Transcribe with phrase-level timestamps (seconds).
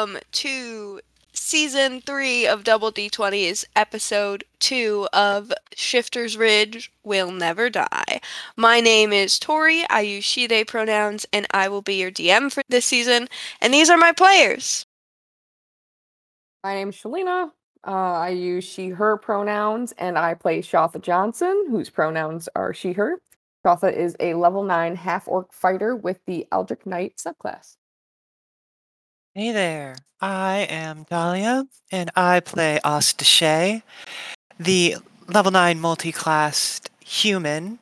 [0.00, 0.98] welcome to
[1.34, 8.20] season three of Double D20's episode two of Shifter's Ridge Will Never Die.
[8.56, 9.84] My name is Tori.
[9.90, 13.28] I use she, they pronouns, and I will be your DM for this season.
[13.60, 14.86] And these are my players.
[16.64, 17.50] My name's Shalina.
[17.86, 22.94] Uh, I use she, her pronouns, and I play Shautha Johnson, whose pronouns are she,
[22.94, 23.20] her.
[23.66, 27.76] Shautha is a level 9 half orc fighter with the Eldritch Knight subclass.
[29.32, 33.80] Hey there, I am Dahlia, and I play Osteshay,
[34.58, 34.96] the
[35.28, 37.78] level 9 multi-classed human.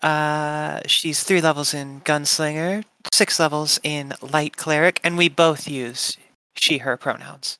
[0.00, 6.16] Uh, she's three levels in Gunslinger, six levels in Light Cleric, and we both use
[6.54, 7.58] she, her pronouns.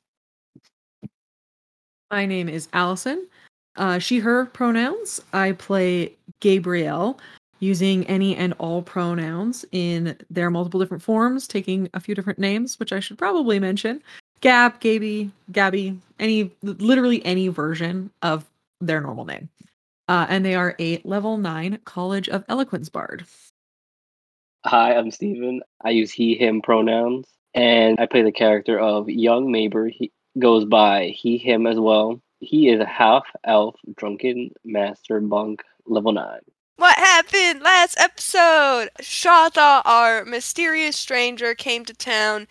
[2.09, 3.27] My name is Allison.
[3.75, 5.19] Uh, she, her pronouns.
[5.33, 7.19] I play Gaberielle
[7.59, 12.79] using any and all pronouns in their multiple different forms, taking a few different names,
[12.79, 14.01] which I should probably mention.
[14.41, 18.45] Gab, Gaby, Gabby, any literally any version of
[18.79, 19.49] their normal name.
[20.07, 23.25] Uh, and they are a level nine College of Eloquence bard.
[24.65, 25.61] Hi, I'm Steven.
[25.83, 29.91] I use he, him pronouns, and I play the character of Young Maber.
[29.91, 32.21] He goes by he, him as well.
[32.39, 36.39] He is a half elf, drunken master monk, level 9.
[36.79, 38.87] What happened last episode?
[39.01, 42.47] Shautha, our mysterious stranger, came to town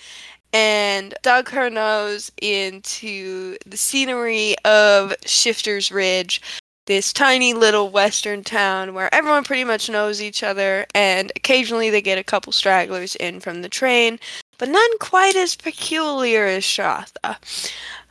[0.52, 6.42] and dug her nose into the scenery of Shifter's Ridge,
[6.84, 12.02] this tiny little western town where everyone pretty much knows each other, and occasionally they
[12.02, 14.20] get a couple stragglers in from the train,
[14.58, 17.38] but none quite as peculiar as Shautha.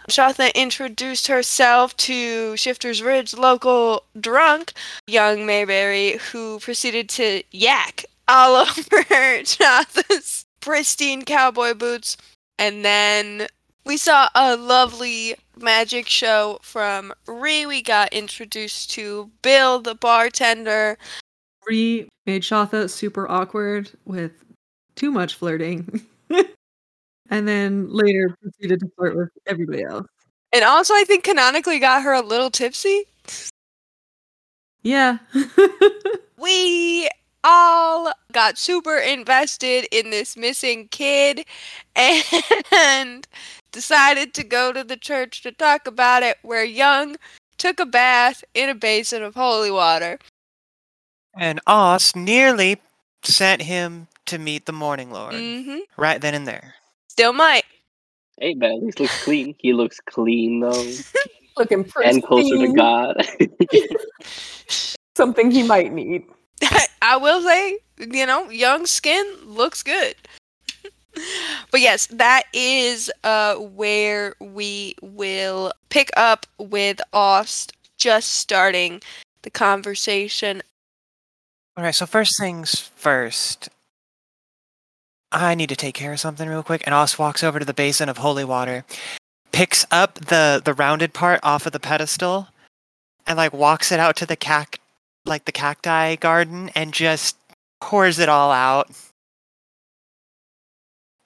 [0.09, 4.73] Shautha introduced herself to Shifter's Ridge local drunk,
[5.05, 9.04] young Mayberry, who proceeded to yak all over
[9.43, 12.17] Shautha's pristine cowboy boots.
[12.58, 13.48] And then
[13.86, 17.65] we saw a lovely magic show from Ree.
[17.65, 20.98] We got introduced to Bill, the bartender.
[21.67, 24.31] Ree made Shautha super awkward with
[24.95, 26.02] too much flirting.
[27.30, 30.08] and then later proceeded to flirt with everybody else.
[30.54, 33.04] And also, I think canonically got her a little tipsy.
[34.82, 35.17] Yeah.
[36.39, 37.10] we
[37.43, 41.45] all got super invested in this missing kid
[41.95, 43.27] and
[43.71, 47.17] decided to go to the church to talk about it, where Young
[47.58, 50.20] took a bath in a basin of holy water.
[51.36, 52.82] And Oz nearly
[53.23, 56.76] sent him to meet the Morning Lord hmm right then and there.
[57.17, 57.64] Still might.
[58.39, 59.55] Hey, man, at least looks clean.
[59.58, 60.86] He looks clean, though,
[61.58, 62.14] Looking pristine.
[62.17, 63.28] and closer to God.
[65.17, 66.26] Something he might need.
[67.02, 70.14] I will say, you know, young skin looks good.
[71.72, 79.02] but yes, that is uh where we will pick up with Aust just starting
[79.42, 80.61] the conversation.
[81.76, 83.70] All right, so first things first.
[85.32, 86.83] I need to take care of something real quick.
[86.86, 88.86] And Oz walks over to the basin of holy water,
[89.52, 92.48] picks up the the rounded part off of the pedestal,
[93.26, 94.80] and like walks it out to the cac
[95.26, 97.37] like the cacti garden and just
[97.82, 98.89] pours it all out.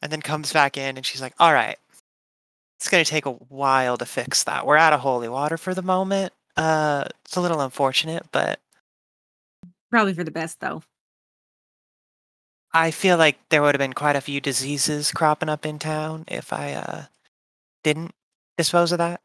[0.01, 1.78] And then comes back in and she's like, "All right.
[2.79, 4.66] It's going to take a while to fix that.
[4.66, 6.34] We're out of holy water for the moment.
[6.57, 8.59] Uh it's a little unfortunate, but
[9.91, 10.81] Probably for the best, though.
[12.73, 16.25] I feel like there would have been quite a few diseases cropping up in town
[16.27, 17.03] if I uh
[17.83, 18.13] didn't
[18.57, 19.21] dispose of that.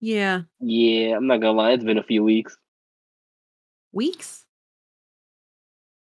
[0.00, 0.42] Yeah.
[0.60, 2.56] yeah, I'm not gonna lie, it's been a few weeks.
[3.92, 4.44] Weeks?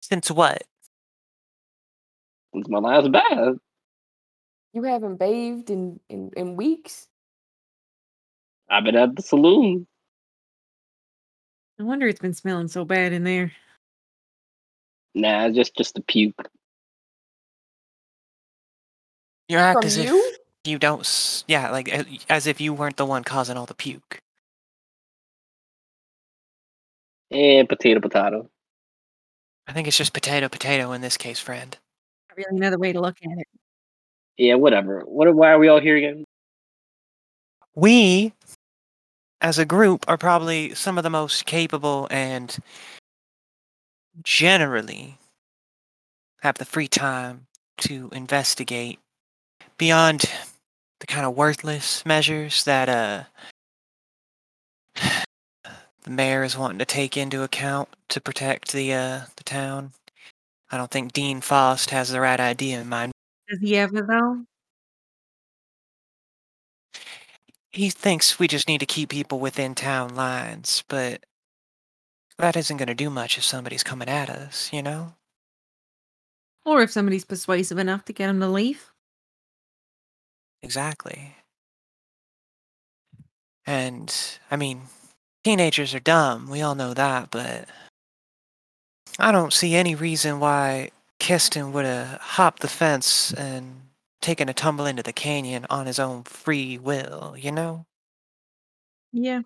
[0.00, 0.62] Since what?
[2.54, 3.56] Since my last bath.
[4.72, 7.08] You haven't bathed in, in, in weeks?
[8.70, 9.86] I've been at the saloon.
[11.78, 13.52] No wonder it's been smelling so bad in there.
[15.14, 16.48] Nah, just just the puke.
[19.48, 20.18] You act From as you?
[20.32, 21.00] if you don't.
[21.00, 24.18] s- Yeah, like a- as if you weren't the one causing all the puke.
[27.30, 28.48] And potato, potato.
[29.66, 31.76] I think it's just potato, potato in this case, friend.
[32.28, 33.46] Not really another way to look at it.
[34.36, 35.00] Yeah, whatever.
[35.00, 35.34] What?
[35.34, 36.24] Why are we all here again?
[37.74, 38.32] We,
[39.40, 42.56] as a group, are probably some of the most capable and
[44.22, 45.18] generally
[46.40, 47.46] have the free time
[47.78, 48.98] to investigate
[49.78, 50.24] beyond
[51.00, 53.24] the kind of worthless measures that uh,
[56.04, 59.92] the mayor is wanting to take into account to protect the uh, the town.
[60.70, 63.12] I don't think Dean Faust has the right idea in mind.
[63.48, 64.44] Does he ever though?
[67.70, 71.24] He thinks we just need to keep people within town lines, but
[72.42, 75.14] that isn't going to do much if somebody's coming at us, you know?
[76.64, 78.90] Or if somebody's persuasive enough to get him to leave.
[80.60, 81.36] Exactly.
[83.64, 84.12] And,
[84.50, 84.82] I mean,
[85.44, 86.50] teenagers are dumb.
[86.50, 87.68] We all know that, but
[89.20, 90.90] I don't see any reason why
[91.20, 93.82] Keston would have hopped the fence and
[94.20, 97.86] taken a tumble into the canyon on his own free will, you know?
[99.12, 99.42] Yeah.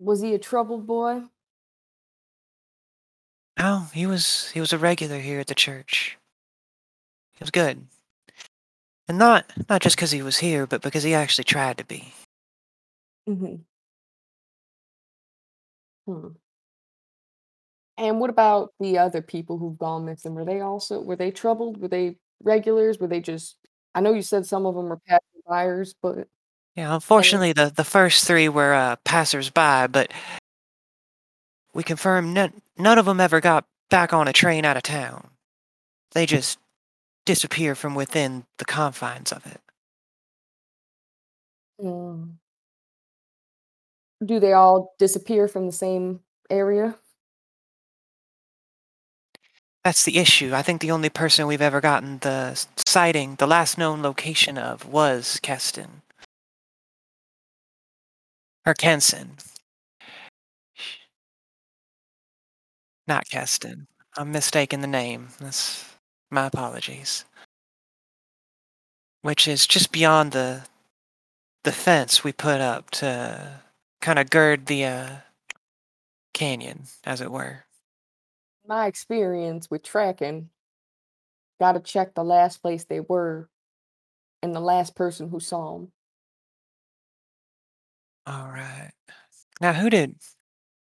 [0.00, 1.22] Was he a troubled boy?
[3.58, 6.16] No, he was he was a regular here at the church.
[7.34, 7.86] He was good.
[9.06, 12.14] And not not just because he was here, but because he actually tried to be.
[13.28, 13.56] Mm-hmm.
[16.06, 16.28] Hmm.
[17.98, 20.34] And what about the other people who've gone missing?
[20.34, 21.80] Were they also were they troubled?
[21.82, 22.98] Were they regulars?
[22.98, 23.56] Were they just?
[23.94, 25.00] I know you said some of them were
[25.46, 26.28] buyers, but
[26.80, 30.10] Yeah, unfortunately, the, the first three were uh, passers-by, but
[31.74, 35.28] we confirmed none, none of them ever got back on a train out of town.
[36.12, 36.58] They just
[37.26, 39.60] disappear from within the confines of it.
[41.84, 42.36] Mm.
[44.24, 46.94] do they all disappear from the same area?
[49.84, 50.54] That's the issue.
[50.54, 54.86] I think the only person we've ever gotten the sighting, the last known location of,
[54.86, 56.00] was Keston.
[58.66, 58.74] Or.
[63.06, 63.86] Not Keston.
[64.16, 65.28] I'm mistaken the name.
[65.40, 65.84] That's
[66.30, 67.24] my apologies.
[69.22, 70.62] Which is just beyond the
[71.64, 73.60] the fence we put up to
[74.00, 75.10] kind of gird the uh,
[76.32, 77.64] canyon, as it were.
[78.66, 80.48] My experience with tracking,
[81.60, 83.48] got to check the last place they were
[84.42, 85.92] and the last person who saw them.
[88.30, 88.92] All right.
[89.60, 90.14] Now, who did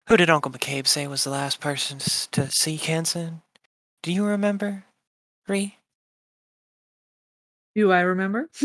[0.07, 1.98] who did Uncle McCabe say was the last person
[2.31, 3.42] to see Kenson?
[4.04, 4.84] Do you remember,
[5.48, 5.80] Ree?
[7.75, 8.50] Do I remember?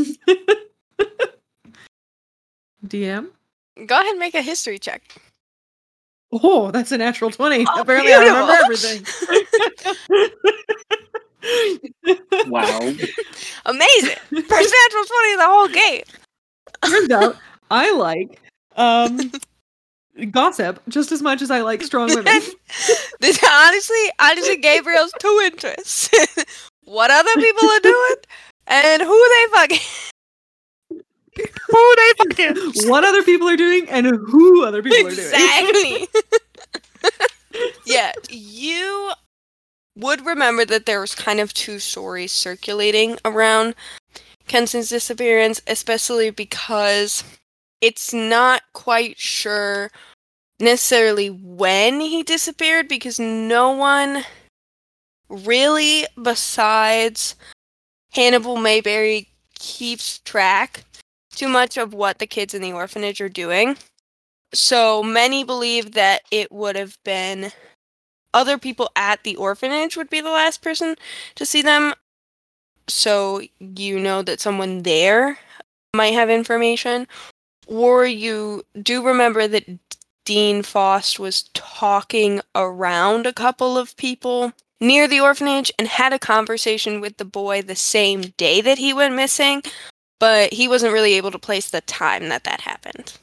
[2.86, 3.28] DM?
[3.86, 5.02] Go ahead and make a history check.
[6.30, 7.64] Oh, that's a natural 20.
[7.66, 9.06] Oh, Apparently, I remember everything.
[12.46, 12.78] Wow.
[13.66, 14.16] Amazing.
[14.30, 16.02] First natural 20 of the whole game.
[16.84, 17.36] Turns out
[17.70, 18.40] I like
[18.76, 19.32] um,
[20.30, 22.24] gossip just as much as I like strong women.
[23.20, 26.10] this honestly, honestly, Gaberielle's two interests:
[26.84, 28.14] what other people are doing,
[28.66, 29.78] and who they fucking.
[31.36, 32.72] Who they fucking?
[32.88, 35.18] what other people are doing and who other people are doing.
[35.18, 36.08] exactly.
[37.86, 39.12] yeah, you
[39.96, 43.74] would remember that there was kind of two stories circulating around
[44.46, 47.24] Kenson's disappearance, especially because
[47.84, 49.90] it's not quite sure
[50.58, 54.24] necessarily when he disappeared because no one
[55.28, 57.34] really besides
[58.12, 60.84] Hannibal Mayberry keeps track
[61.30, 63.76] too much of what the kids in the orphanage are doing.
[64.54, 67.52] So many believe that it would have been
[68.32, 70.96] other people at the orphanage would be the last person
[71.34, 71.92] to see them.
[72.88, 75.38] So you know that someone there
[75.94, 77.06] might have information.
[77.66, 79.64] Or you do remember that
[80.24, 86.18] Dean Faust was talking around a couple of people near the orphanage and had a
[86.18, 89.62] conversation with the boy the same day that he went missing,
[90.20, 93.14] but he wasn't really able to place the time that that happened.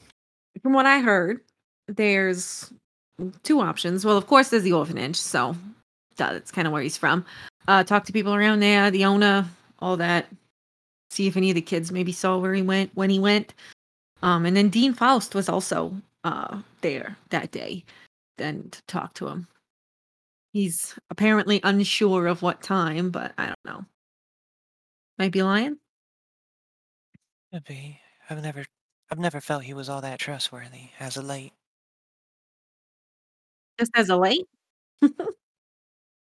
[0.62, 1.40] From what I heard,
[1.88, 2.72] there's
[3.42, 4.04] two options.
[4.04, 5.56] Well, of course, there's the orphanage, so
[6.16, 7.24] that's kind of where he's from.
[7.68, 9.46] Uh, talk to people around there, the owner,
[9.78, 10.26] all that.
[11.10, 13.54] See if any of the kids maybe saw where he went when he went.
[14.22, 17.84] Um, and then Dean Faust was also uh there that day,
[18.38, 19.48] then to talk to him.
[20.52, 23.84] He's apparently unsure of what time, but I don't know.
[25.18, 25.78] Might be lying.
[27.52, 28.00] Could be.
[28.28, 28.64] I've never,
[29.10, 31.52] I've never felt he was all that trustworthy as of late.
[33.78, 34.46] Just as a late.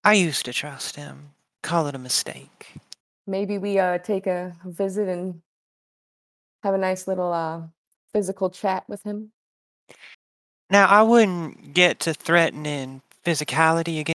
[0.05, 1.35] I used to trust him.
[1.63, 2.73] Call it a mistake.
[3.27, 5.43] Maybe we uh take a visit and
[6.63, 7.63] have a nice little uh
[8.17, 9.31] physical chat with him.
[10.71, 14.15] Now, I wouldn't get to threatening physicality again.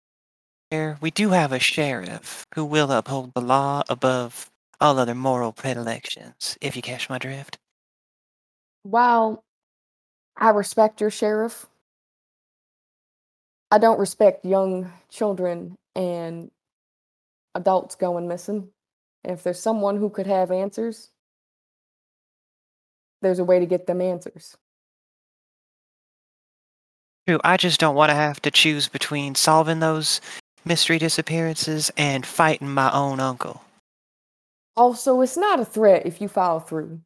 [0.70, 5.52] Here, we do have a sheriff who will uphold the law above all other moral
[5.52, 7.58] predilections, if you catch my drift.
[8.84, 9.44] While
[10.38, 11.66] I respect your sheriff,
[13.72, 16.52] I don't respect young children and
[17.56, 18.70] adults going missing.
[19.24, 21.10] If there's someone who could have answers,
[23.22, 24.56] there's a way to get them answers.
[27.28, 27.40] True.
[27.44, 30.22] I just don't want to have to choose between solving those
[30.66, 33.62] mystery disappearances and fighting my own uncle.
[34.76, 37.02] Also, it's not a threat if you follow through.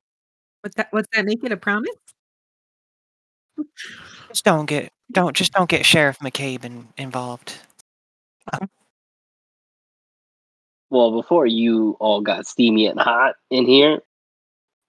[0.62, 0.88] What's that?
[0.92, 1.26] What's that?
[1.26, 1.96] Make it a promise?
[4.30, 7.58] Just don't get don't just don't get Sheriff McCabe in, involved.
[10.90, 14.02] Well, before you all got steamy and hot in here,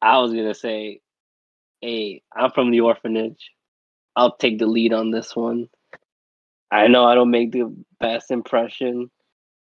[0.00, 1.00] I was gonna say,
[1.82, 3.50] hey, I'm from the orphanage.
[4.16, 5.68] I'll take the lead on this one.
[6.70, 9.10] I know I don't make the best impression,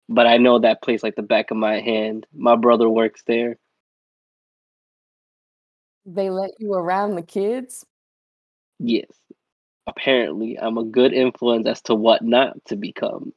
[0.09, 2.27] but I know that place like the back of my hand.
[2.35, 3.57] My brother works there.
[6.05, 7.87] They let you around the kids.
[8.79, 9.07] Yes.
[9.87, 13.33] Apparently, I'm a good influence as to what not to become.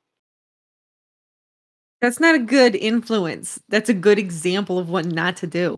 [2.01, 3.59] That's not a good influence.
[3.69, 5.77] That's a good example of what not to do.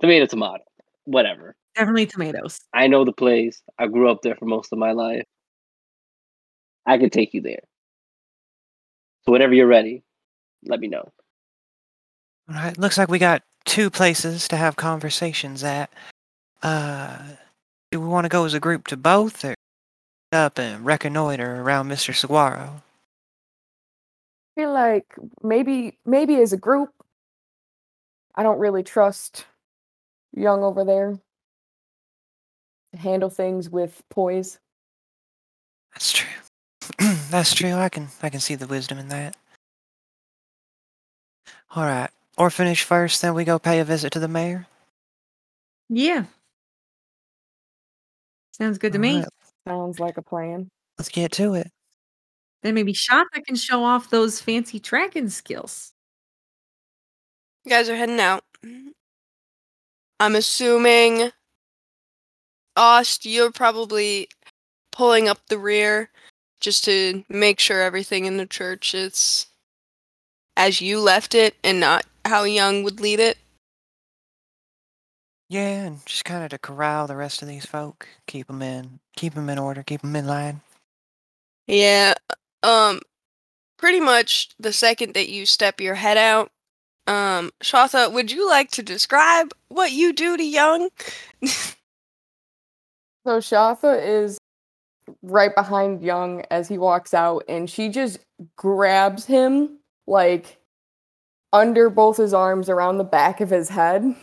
[0.00, 0.64] Tomato, tomato,
[1.04, 1.56] whatever.
[1.78, 2.60] Definitely tomatoes.
[2.74, 3.62] I know the place.
[3.78, 5.22] I grew up there for most of my life.
[6.86, 7.62] I can take you there.
[9.24, 10.02] So whenever you're ready,
[10.64, 11.08] let me know.
[12.48, 12.76] All right.
[12.76, 15.92] Looks like we got two places to have conversations at.
[16.64, 17.18] Uh,
[17.92, 19.54] do we want to go as a group to both, or
[20.32, 22.82] up and reconnoiter around Mister Saguaro?
[24.56, 25.06] I feel like
[25.44, 26.90] maybe maybe as a group.
[28.34, 29.44] I don't really trust
[30.34, 31.20] Young over there to
[32.98, 34.58] handle things with poise.
[35.92, 36.28] That's true.
[37.30, 37.72] That's true.
[37.74, 39.36] I can I can see the wisdom in that.
[41.74, 42.10] All right.
[42.36, 44.66] Orphanage first, then we go pay a visit to the mayor.
[45.88, 46.24] Yeah.
[48.52, 49.16] Sounds good to All me.
[49.20, 49.28] right,
[49.66, 50.68] Sounds like a plan.
[50.98, 51.70] let's get to it.
[52.62, 55.92] Then maybe Shaka can show off those fancy tracking skills.
[57.64, 58.44] You guys are heading out.
[60.20, 61.30] I'm assuming
[62.78, 64.28] Aust, you're probably
[64.92, 66.10] pulling up the rear
[66.60, 69.46] just to make sure everything in the church is
[70.56, 73.38] as you left it and not how Young would lead it.
[75.48, 79.00] Yeah, and just kind of to corral the rest of these folk, keep them in,
[79.16, 80.60] keep them in order, keep them in line.
[81.66, 82.14] Yeah.
[82.62, 83.00] Um
[83.76, 86.50] pretty much the second that you step your head out,
[87.06, 90.90] um Shautha, would you like to describe what you do to Young?
[93.28, 94.38] So Shautha is
[95.22, 98.20] right behind Young as he walks out, and she just
[98.56, 100.56] grabs him like
[101.52, 104.14] under both his arms around the back of his head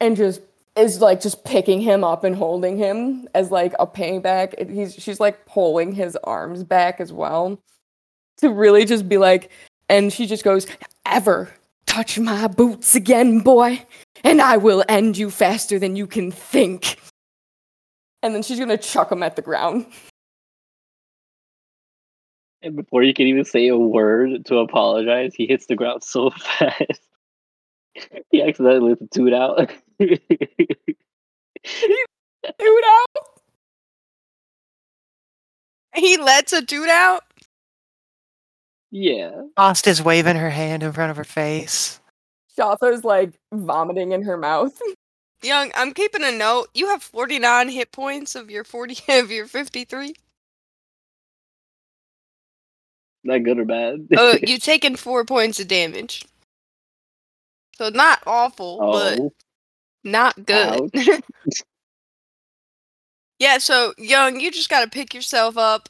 [0.00, 0.40] and just
[0.74, 4.68] is like just picking him up and holding him as like a payback.
[4.68, 7.60] He's she's like pulling his arms back as well
[8.38, 9.52] to really just be like,
[9.88, 10.66] and she just goes,
[11.06, 11.48] "Ever
[11.86, 13.86] touch my boots again, boy,
[14.24, 16.98] and I will end you faster than you can think."
[18.24, 19.86] And then she's gonna chuck him at the ground.
[22.62, 26.30] And before you can even say a word to apologize, he hits the ground so
[26.58, 27.02] fast.
[28.30, 29.70] he accidentally lets the toot out.
[30.00, 30.18] Dude
[32.86, 33.26] out!
[35.94, 37.22] he lets a dude out.
[38.90, 39.42] yeah.
[39.58, 42.00] Aust is waving her hand in front of her face.
[42.58, 44.80] Shautha's like vomiting in her mouth.
[45.44, 46.68] Young, I'm keeping a note.
[46.74, 50.14] You have 49 hit points of your 40 of your 53.
[53.24, 54.06] Not good or bad.
[54.12, 56.24] Uh, oh, you've taken four points of damage.
[57.76, 59.32] So not awful, but oh.
[60.04, 60.90] not good.
[63.38, 65.88] yeah, so young, you just gotta pick yourself up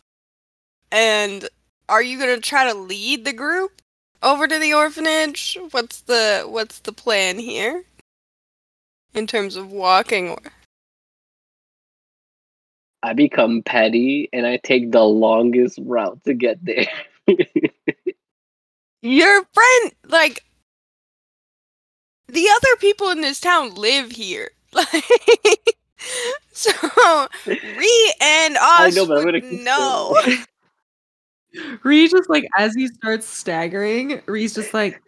[0.90, 1.49] and
[1.88, 3.82] are you gonna try to lead the group
[4.23, 5.58] over to the orphanage?
[5.73, 7.84] What's the what's the plan here?
[9.14, 10.38] In terms of walking or
[13.04, 16.87] I become petty and I take the longest route to get there.
[19.02, 20.42] your friend like
[22.28, 24.50] the other people in this town live here.
[24.73, 25.04] Like
[26.52, 26.73] so
[27.47, 30.16] Ree and I Osh know, but I'm would gonna keep know.
[30.25, 30.38] going.
[31.85, 35.00] Ree just like as he starts staggering, Ree's just like,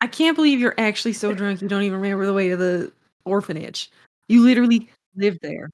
[0.00, 2.92] I can't believe you're actually so drunk you don't even remember the way to the
[3.24, 3.90] orphanage.
[4.28, 5.70] You literally live there.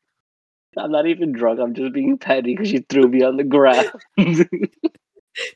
[0.79, 1.59] I'm not even drunk.
[1.61, 3.91] I'm just being petty because you threw me on the ground.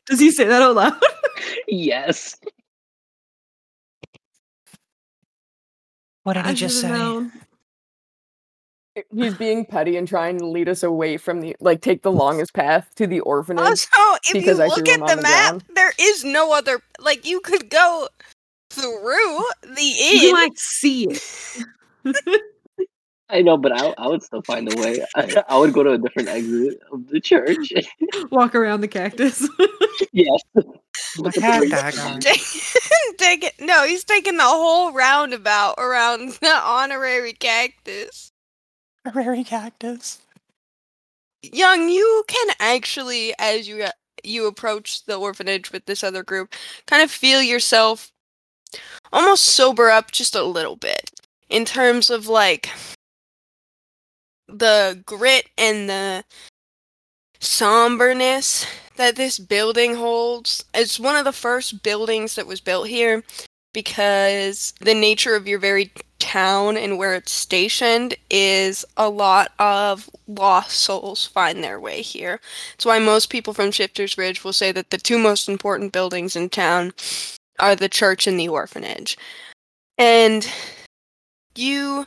[0.05, 0.93] Does he say that out loud?
[1.67, 2.35] yes.
[6.23, 6.89] What did I he just say?
[6.89, 7.31] known.
[9.15, 12.53] He's being petty and trying to lead us away from the like take the longest
[12.53, 13.61] path to the orphanage.
[13.61, 13.87] Also,
[14.27, 15.63] if because you I look threw at the on the map, ground.
[15.75, 16.81] there is no other.
[16.99, 18.07] Like you could go
[18.69, 20.19] through the You inn.
[20.19, 21.23] can like see it.
[23.31, 25.05] I know, but I, I would still find a way.
[25.15, 27.71] I, I would go to a different exit of the church.
[28.31, 29.47] Walk around the cactus.
[30.11, 30.41] yes.
[31.17, 32.21] Look at.
[33.17, 33.53] Take it.
[33.59, 38.31] No, he's taking the whole roundabout around the honorary cactus.
[39.05, 40.19] Honorary cactus.
[41.41, 43.85] Young, you can actually, as you
[44.23, 46.53] you approach the orphanage with this other group,
[46.85, 48.11] kind of feel yourself
[49.13, 51.10] almost sober up just a little bit
[51.51, 52.69] in terms of like
[54.47, 56.23] the grit and the
[57.39, 58.65] somberness
[58.95, 60.63] that this building holds.
[60.73, 63.23] It's one of the first buildings that was built here
[63.73, 70.09] because the nature of your very town and where it's stationed is a lot of
[70.27, 72.39] lost souls find their way here.
[72.73, 76.35] That's why most people from Shifters Ridge will say that the two most important buildings
[76.35, 76.93] in town
[77.59, 79.17] are the church and the orphanage.
[79.97, 80.47] And
[81.55, 82.05] you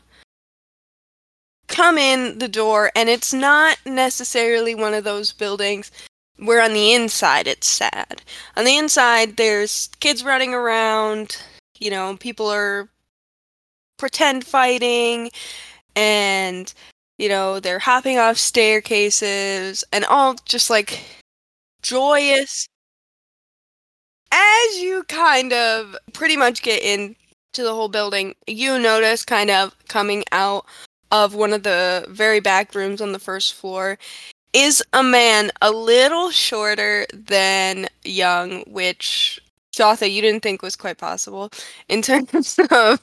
[1.67, 5.91] come in the door and it's not necessarily one of those buildings
[6.39, 8.23] where on the inside it's sad.
[8.57, 11.37] On the inside there's kids running around,
[11.79, 12.89] you know, people are
[13.99, 15.31] pretend fighting
[15.97, 16.73] and
[17.19, 21.01] you know, they're hopping off staircases and all just like
[21.83, 22.67] joyous
[24.33, 26.83] as you kind of pretty much get
[27.55, 30.67] into the whole building, you notice kind of coming out
[31.13, 33.97] of one of the very back rooms on the first floor
[34.53, 39.41] is a man a little shorter than young, which
[39.73, 41.51] Jotha you didn't think was quite possible
[41.89, 43.01] in terms of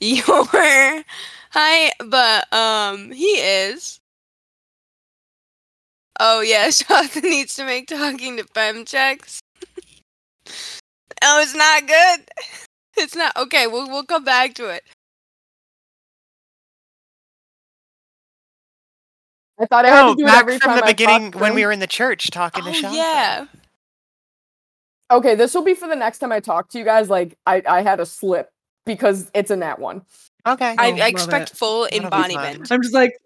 [0.00, 1.04] your
[1.50, 4.00] height, but um he is.
[6.18, 9.40] Oh yeah, Jotha needs to make talking to fem checks.
[11.22, 12.65] oh, it's not good.
[12.96, 13.66] It's not okay.
[13.66, 14.82] We'll we'll come back to it.
[19.58, 21.30] I thought I had Oh, to do it back every from time the I beginning
[21.30, 22.94] talked when we were in the church talking to Sean.
[22.94, 23.46] Yeah.
[25.10, 27.08] Okay, this will be for the next time I talk to you guys.
[27.08, 28.50] Like I, I had a slip
[28.84, 30.02] because it's in that one.
[30.46, 30.74] Okay.
[30.78, 31.56] I, Oh, I expect it.
[31.56, 32.70] full That'll embodiment.
[32.70, 33.16] I'm just like,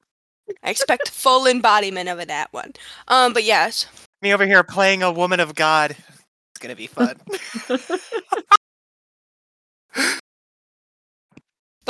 [0.63, 2.73] I expect full embodiment of that one.
[3.09, 3.87] Um, but yes,
[4.23, 5.93] Me over here playing a woman of God.
[5.93, 7.17] It's gonna be fun.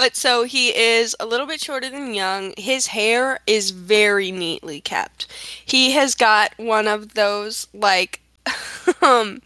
[0.00, 2.54] but so he is a little bit shorter than young.
[2.56, 5.26] His hair is very neatly kept.
[5.62, 8.22] He has got one of those like
[9.02, 9.42] um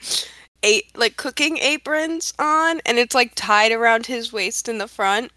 [0.62, 5.32] eight like cooking aprons on and it's like tied around his waist in the front.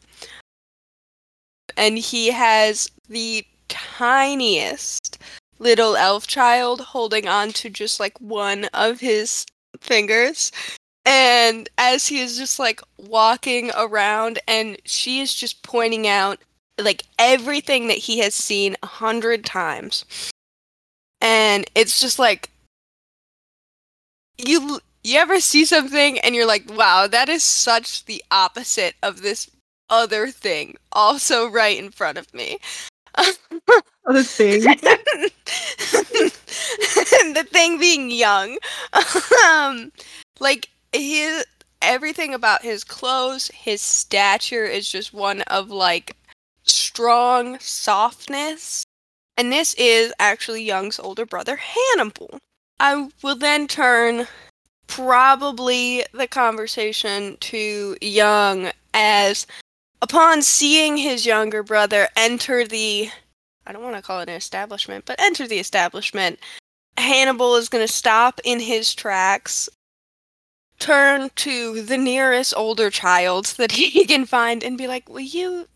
[1.76, 5.18] And he has the tiniest
[5.58, 9.48] little elf child holding on to just like one of his
[9.82, 10.52] fingers.
[11.08, 16.40] And as he is just like walking around, and she is just pointing out
[16.78, 20.04] like everything that he has seen a hundred times.
[21.22, 22.52] And it's just like
[24.38, 29.22] you you ever see something and you're like, wow, that is such the opposite of
[29.22, 29.50] this
[29.90, 32.58] other thing also right in front of me.
[34.06, 34.62] other thing.
[37.34, 38.58] the thing being young.
[39.50, 39.94] um,
[40.42, 41.46] like his
[41.82, 46.16] everything about his clothes, his stature is just one of like
[46.64, 48.84] strong softness.
[49.38, 52.40] And this is actually Young's older brother, Hannibal.
[52.80, 54.28] I will then turn
[54.88, 59.46] probably the conversation to Young as
[60.02, 63.10] upon seeing his younger brother enter the
[63.66, 66.40] I don't want to call it an establishment, but enter the establishment.
[66.98, 69.70] Hannibal is going to stop in his tracks,
[70.80, 75.68] turn to the nearest older child that he can find, and be like, Will you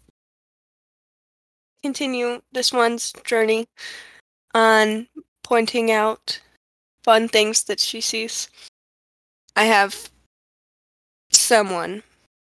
[1.84, 3.68] continue this one's journey
[4.54, 5.08] on
[5.44, 6.40] pointing out
[7.04, 8.50] fun things that she sees?
[9.56, 10.10] I have
[11.32, 12.04] someone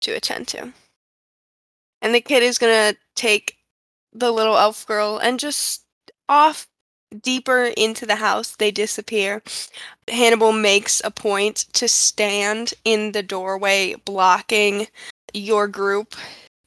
[0.01, 0.73] to attend to.
[2.01, 3.57] And the kid is going to take
[4.13, 5.83] the little elf girl and just
[6.27, 6.67] off
[7.21, 9.41] deeper into the house they disappear.
[10.07, 14.87] Hannibal makes a point to stand in the doorway blocking
[15.33, 16.15] your group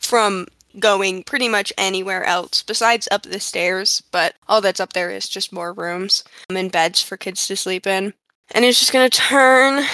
[0.01, 0.47] from
[0.79, 5.29] going pretty much anywhere else besides up the stairs but all that's up there is
[5.29, 8.15] just more rooms and beds for kids to sleep in.
[8.53, 9.85] And he's just to turn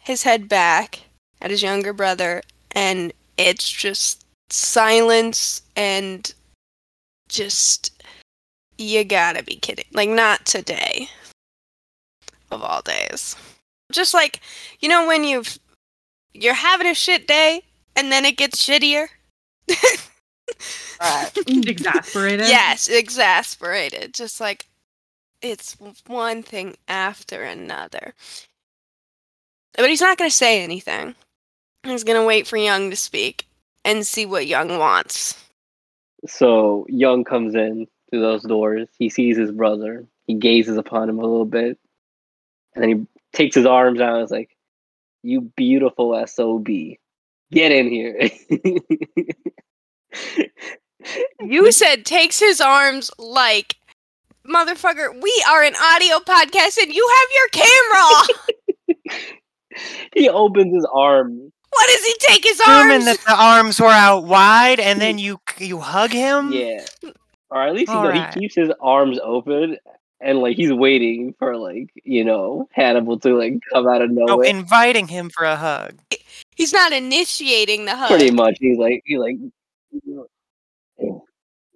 [0.00, 1.00] his head back
[1.40, 2.42] at his younger brother
[2.72, 6.32] and it's just silence and
[7.28, 7.97] just
[8.78, 11.08] you gotta be kidding like not today
[12.50, 13.36] of all days
[13.92, 14.40] just like
[14.80, 15.58] you know when you've
[16.32, 17.62] you're having a shit day
[17.96, 19.08] and then it gets shittier
[21.00, 21.30] Right.
[21.46, 22.48] Exasperated.
[22.48, 24.14] yes, exasperated.
[24.14, 24.66] Just like
[25.42, 28.14] it's one thing after another.
[29.76, 31.14] But he's not going to say anything.
[31.84, 33.46] He's going to wait for Young to speak
[33.84, 35.40] and see what Young wants.
[36.26, 38.88] So Young comes in through those doors.
[38.98, 40.06] He sees his brother.
[40.26, 41.78] He gazes upon him a little bit,
[42.74, 44.56] and then he takes his arms out and is like,
[45.22, 48.30] "You beautiful sob, get in here."
[51.40, 53.76] You said takes his arms like
[54.46, 59.08] motherfucker, we are an audio podcast and you have your camera.
[60.14, 61.52] he opens his arms.
[61.70, 63.04] what does he take his Assuming arms?
[63.04, 66.52] that the arms were out wide, and then you you hug him.
[66.52, 66.84] Yeah,
[67.50, 68.32] or at least you know, right.
[68.34, 69.76] he keeps his arms open.
[70.20, 74.14] And like he's waiting for like you know Hannibal to like come out of Oh,
[74.26, 74.46] nowhere.
[74.48, 75.94] inviting him for a hug.
[76.56, 78.08] He's not initiating the hug.
[78.08, 79.36] Pretty much, he's like he like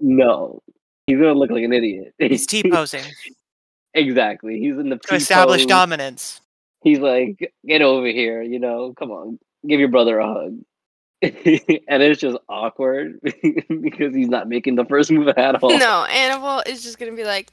[0.01, 0.61] no,
[1.07, 2.15] he's gonna look like an idiot.
[2.19, 3.05] He's T posing
[3.95, 4.59] exactly.
[4.59, 5.69] He's in the to establish T-pose.
[5.69, 6.41] dominance.
[6.83, 10.59] He's like, get over here, you know, come on, give your brother a hug.
[11.89, 13.21] and it's just awkward
[13.81, 15.79] because he's not making the first move at all.
[15.79, 17.51] No, Hannibal is just gonna be like,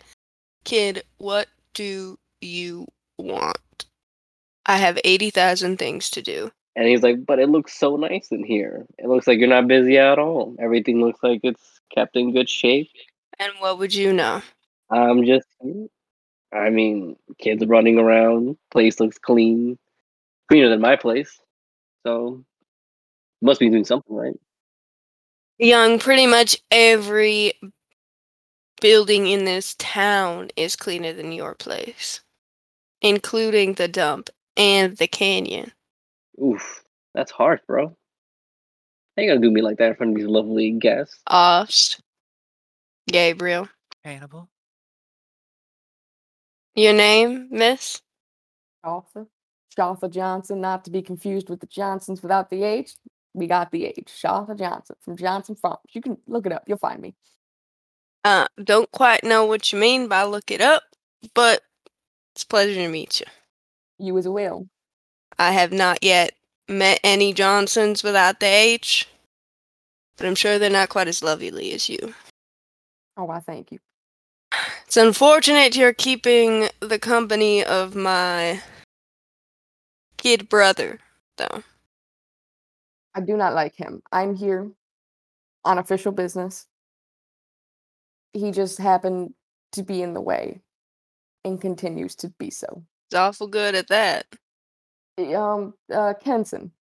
[0.64, 3.86] kid, what do you want?
[4.66, 6.52] I have 80,000 things to do.
[6.76, 8.86] And he's like, but it looks so nice in here.
[8.98, 10.56] It looks like you're not busy at all.
[10.60, 12.90] Everything looks like it's kept in good shape.
[13.40, 14.42] And what would you know?
[14.90, 15.48] I'm just,
[16.54, 18.58] I mean, kids running around.
[18.72, 19.78] Place looks clean,
[20.48, 21.40] cleaner than my place.
[22.06, 22.44] So,
[23.42, 24.40] must be doing something right.
[25.58, 27.54] Young, pretty much every
[28.82, 32.22] building in this town is cleaner than your place,
[33.02, 35.72] including the dump and the canyon.
[36.42, 37.88] Oof, that's harsh, bro.
[37.88, 41.20] How you gonna do me like that in front of these lovely guests?
[41.28, 42.02] Aust.
[43.12, 43.70] Gaberielle.
[44.04, 44.50] Hannibal.
[46.76, 48.02] Your name, miss?
[48.86, 49.28] Shautha.
[49.78, 52.96] Shautha Johnson, not to be confused with the Johnsons without the H.
[53.34, 54.08] We got the H.
[54.08, 55.80] Shautha Johnson from Johnson Farms.
[55.92, 56.64] You can look it up.
[56.68, 57.16] You'll find me.
[58.24, 60.84] Uh, don't quite know what you mean by look it up,
[61.34, 61.62] but
[62.34, 63.26] it's a pleasure to meet you.
[63.98, 64.68] You as well.
[65.38, 66.34] I have not yet
[66.68, 69.08] met any Johnsons without the H,
[70.18, 72.14] but I'm sure they're not quite as lovely as you.
[73.16, 73.80] Oh, I thank you.
[74.86, 78.62] It's unfortunate you're keeping the company of my
[80.18, 81.00] kid brother,
[81.38, 81.64] though.
[83.16, 84.02] I do not like him.
[84.12, 84.70] I'm here
[85.66, 86.68] on official business.
[88.34, 89.34] He just happened
[89.74, 90.62] to be in the way
[91.44, 92.84] and continues to be so.
[93.10, 94.26] He's awful good at that.
[95.36, 96.72] Um, uh, Kenson,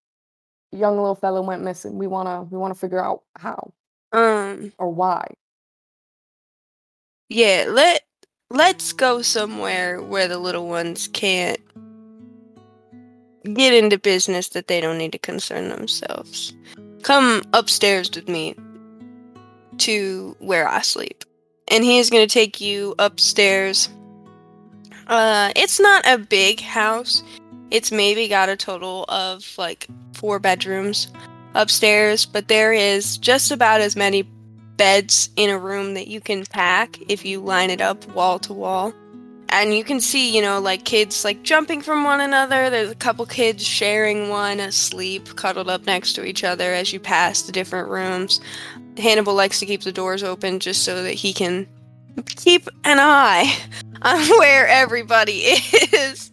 [0.72, 1.98] young little fellow went missing.
[1.98, 3.72] We wanna we wanna figure out how
[4.12, 5.26] Um, or why.
[7.28, 8.02] yeah, let
[8.50, 11.60] let's go somewhere where the little ones can't
[13.54, 16.54] get into business that they don't need to concern themselves.
[17.02, 18.54] Come upstairs with me
[19.78, 21.24] to where I sleep.
[21.68, 23.88] And he is going to take you upstairs.
[25.06, 27.22] Uh it's not a big house.
[27.70, 31.08] It's maybe got a total of like four bedrooms
[31.54, 34.22] upstairs, but there is just about as many
[34.76, 38.52] beds in a room that you can pack if you line it up wall to
[38.52, 38.92] wall.
[39.50, 42.68] And you can see, you know, like kids like jumping from one another.
[42.68, 47.00] There's a couple kids sharing one asleep, cuddled up next to each other as you
[47.00, 48.40] pass the different rooms.
[48.98, 51.66] Hannibal likes to keep the doors open just so that he can
[52.36, 53.56] keep an eye
[54.02, 55.32] on where everybody
[55.92, 56.30] is.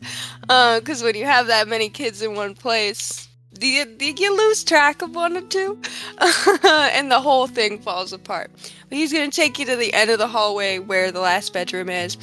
[0.49, 4.63] Uh, because when you have that many kids in one place, do you, you lose
[4.63, 5.80] track of one or two?
[6.62, 8.51] and the whole thing falls apart.
[8.89, 11.54] But he's going to take you to the end of the hallway where the last
[11.54, 12.17] bedroom is.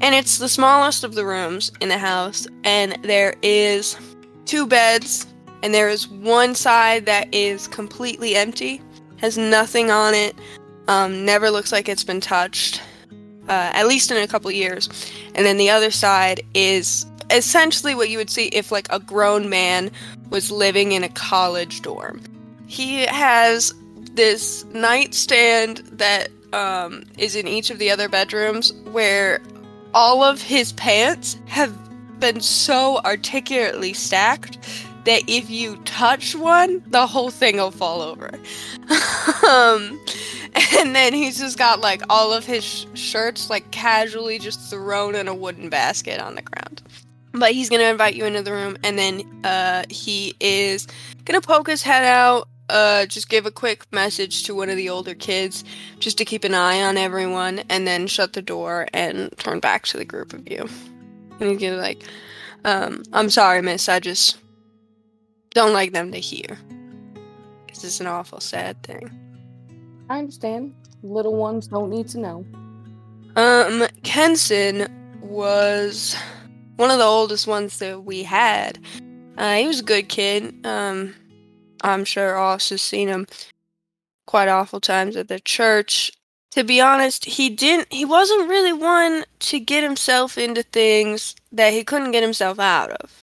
[0.00, 2.46] And it's the smallest of the rooms in the house.
[2.64, 3.96] And there is
[4.44, 5.26] two beds.
[5.62, 8.82] And there is one side that is completely empty,
[9.16, 10.36] has nothing on it,
[10.88, 12.82] um, never looks like it's been touched,
[13.48, 14.90] uh, at least in a couple years.
[15.34, 19.48] And then the other side is essentially what you would see if, like, a grown
[19.48, 19.90] man
[20.28, 22.20] was living in a college dorm.
[22.66, 23.72] He has
[24.12, 29.40] this nightstand that um, is in each of the other bedrooms where
[29.94, 31.72] all of his pants have
[32.20, 34.58] been so articulately stacked
[35.04, 38.28] that if you touch one, the whole thing will fall over.
[39.48, 40.00] um,
[40.80, 45.14] and then he's just got like all of his sh- shirts like casually just thrown
[45.14, 46.82] in a wooden basket on the ground.
[47.32, 50.86] But he's gonna invite you into the room, and then uh, he is
[51.24, 54.88] gonna poke his head out uh, just give a quick message to one of the
[54.88, 55.64] older kids
[55.98, 59.84] just to keep an eye on everyone and then shut the door and turn back
[59.86, 60.68] to the group of you.
[61.40, 62.02] And he's gonna like,
[62.64, 64.38] um, I'm sorry, miss, I just
[65.50, 66.58] don't like them to hear.
[67.66, 69.10] Because it's an awful sad thing.
[70.08, 70.74] I understand.
[71.02, 72.46] Little ones don't need to know.
[73.36, 74.86] Um, Kenson
[75.20, 76.16] was
[76.76, 78.78] one of the oldest ones that we had.
[79.36, 80.54] Uh, he was a good kid.
[80.64, 81.14] Um,
[81.80, 83.26] I'm sure has seen him
[84.26, 86.12] quite awful times at the church.
[86.52, 87.92] To be honest, he didn't.
[87.92, 92.90] He wasn't really one to get himself into things that he couldn't get himself out
[92.90, 93.20] of,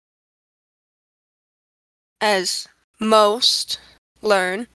[2.21, 2.67] as
[2.99, 3.79] most
[4.21, 4.67] learn.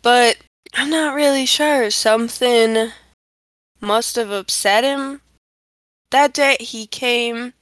[0.00, 0.38] But
[0.72, 1.90] I'm not really sure.
[1.90, 2.92] Something
[3.80, 5.20] must have upset him
[6.10, 6.56] that day.
[6.60, 7.52] He came,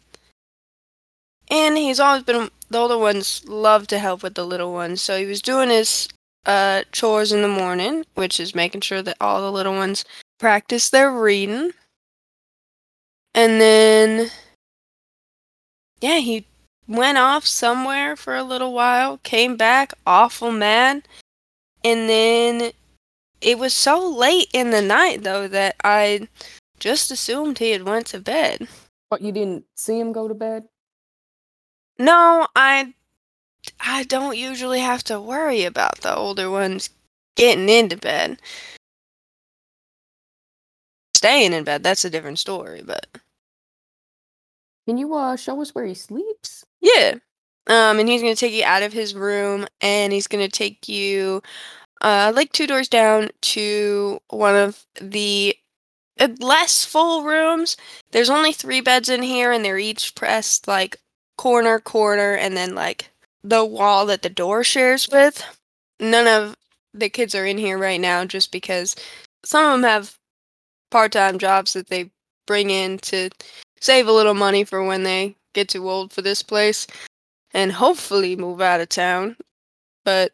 [1.51, 5.01] and he's always been the older ones love to help with the little ones.
[5.01, 6.09] So he was doing his
[6.45, 10.05] uh, chores in the morning, which is making sure that all the little ones
[10.39, 11.73] practice their reading.
[13.35, 14.31] And then,
[16.01, 16.47] yeah, he
[16.89, 21.07] went off somewhere for a little while, came back awful mad,
[21.85, 22.73] and then
[23.41, 26.29] it was so late in the night though that I
[26.81, 28.67] just assumed he had went to bed.
[29.11, 30.65] But you didn't see him go to bed?
[31.99, 32.95] No, I
[33.81, 36.91] I don't usually have to worry about the older ones
[37.37, 38.41] getting into bed.
[41.15, 43.09] Staying in bed, that's a different story, but
[44.87, 46.65] Can you uh show us where he sleeps?
[46.81, 47.15] yeah.
[47.67, 50.51] Um and he's going to take you out of his room and he's going to
[50.51, 51.43] take you
[52.03, 55.57] uh like two doors down to one of the
[56.21, 57.77] uh, less full rooms.
[58.13, 60.97] There's only 3 beds in here and they're each pressed like
[61.37, 63.11] corner corner and then like
[63.43, 65.45] the wall that the door shares with.
[66.01, 66.57] None of
[66.93, 68.97] the kids are in here right now just because
[69.45, 70.19] some of them have
[70.91, 72.11] part-time jobs that they
[72.47, 73.31] bring in to
[73.81, 76.87] save a little money for when they get too old for this place
[77.53, 79.37] and hopefully move out of town.
[80.05, 80.33] But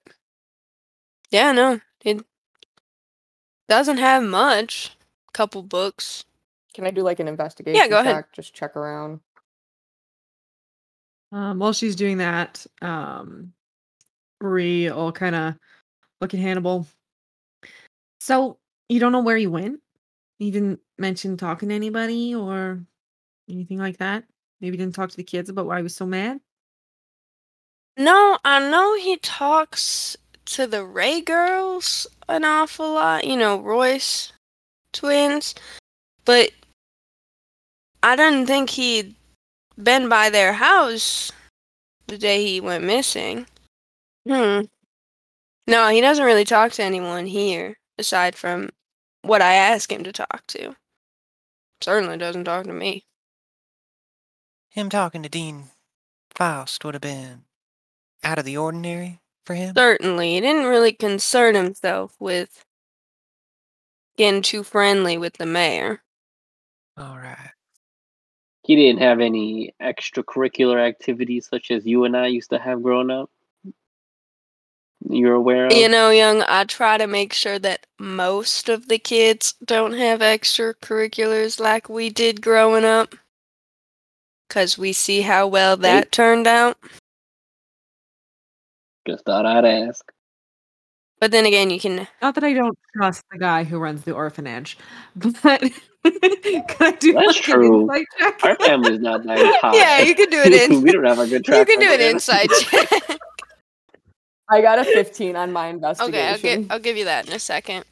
[1.30, 2.24] yeah, no, it
[3.68, 4.96] doesn't have much.
[5.28, 6.24] A couple books.
[6.74, 7.76] Can I do like an investigation?
[7.76, 8.16] Yeah, go ahead.
[8.16, 8.32] check?
[8.32, 9.20] Just check around.
[11.32, 13.52] Um, while she's doing that, um,
[14.38, 15.54] Bree will kind of
[16.20, 16.86] look at Hannibal.
[18.20, 19.80] So you don't know where you went?
[20.38, 22.84] You didn't mention talking to anybody or
[23.48, 24.24] anything like that?
[24.60, 26.40] Maybe didn't talk to the kids about why he was so mad?
[27.96, 30.16] No, I know he talks
[30.46, 34.32] to the Ray girls an awful lot, you know, Royce
[34.92, 35.54] twins,
[36.24, 36.50] but
[38.02, 39.14] I didn't think he'd
[39.80, 41.32] been by their house
[42.06, 43.46] the day he went missing.
[44.26, 44.62] Hmm.
[45.66, 48.70] No, he doesn't really talk to anyone here aside from
[49.22, 50.74] what I ask him to talk to.
[51.80, 53.04] Certainly doesn't talk to me.
[54.70, 55.64] Him talking to Dean
[56.34, 57.44] Faust would have been
[58.24, 59.74] out of the ordinary for him.
[59.76, 62.64] Certainly, he didn't really concern himself with
[64.16, 66.02] getting too friendly with the mayor.
[66.96, 67.52] All right.
[68.64, 73.10] He didn't have any extracurricular activities such as you and I used to have growing
[73.10, 73.28] up.
[75.08, 75.72] You're aware of?
[75.72, 80.20] You know, young, I try to make sure that most of the kids don't have
[80.20, 83.16] extracurriculars like we did growing up.
[84.48, 86.76] Because we see how well that turned out.
[89.08, 90.12] Just thought I'd ask.
[91.22, 92.08] But then again, you can.
[92.20, 94.76] Not that I don't trust the guy who runs the orphanage,
[95.14, 95.70] but can
[96.80, 97.88] I do That's like an true.
[98.18, 98.42] check?
[98.42, 99.76] Our family's not that high.
[99.76, 100.82] Yeah, you can do it in.
[100.82, 102.00] we don't have a good track You can do record.
[102.00, 103.18] an inside check.
[104.50, 106.12] I got a 15 on my investigation.
[106.12, 107.84] okay, I'll, gi- I'll give you that in a second.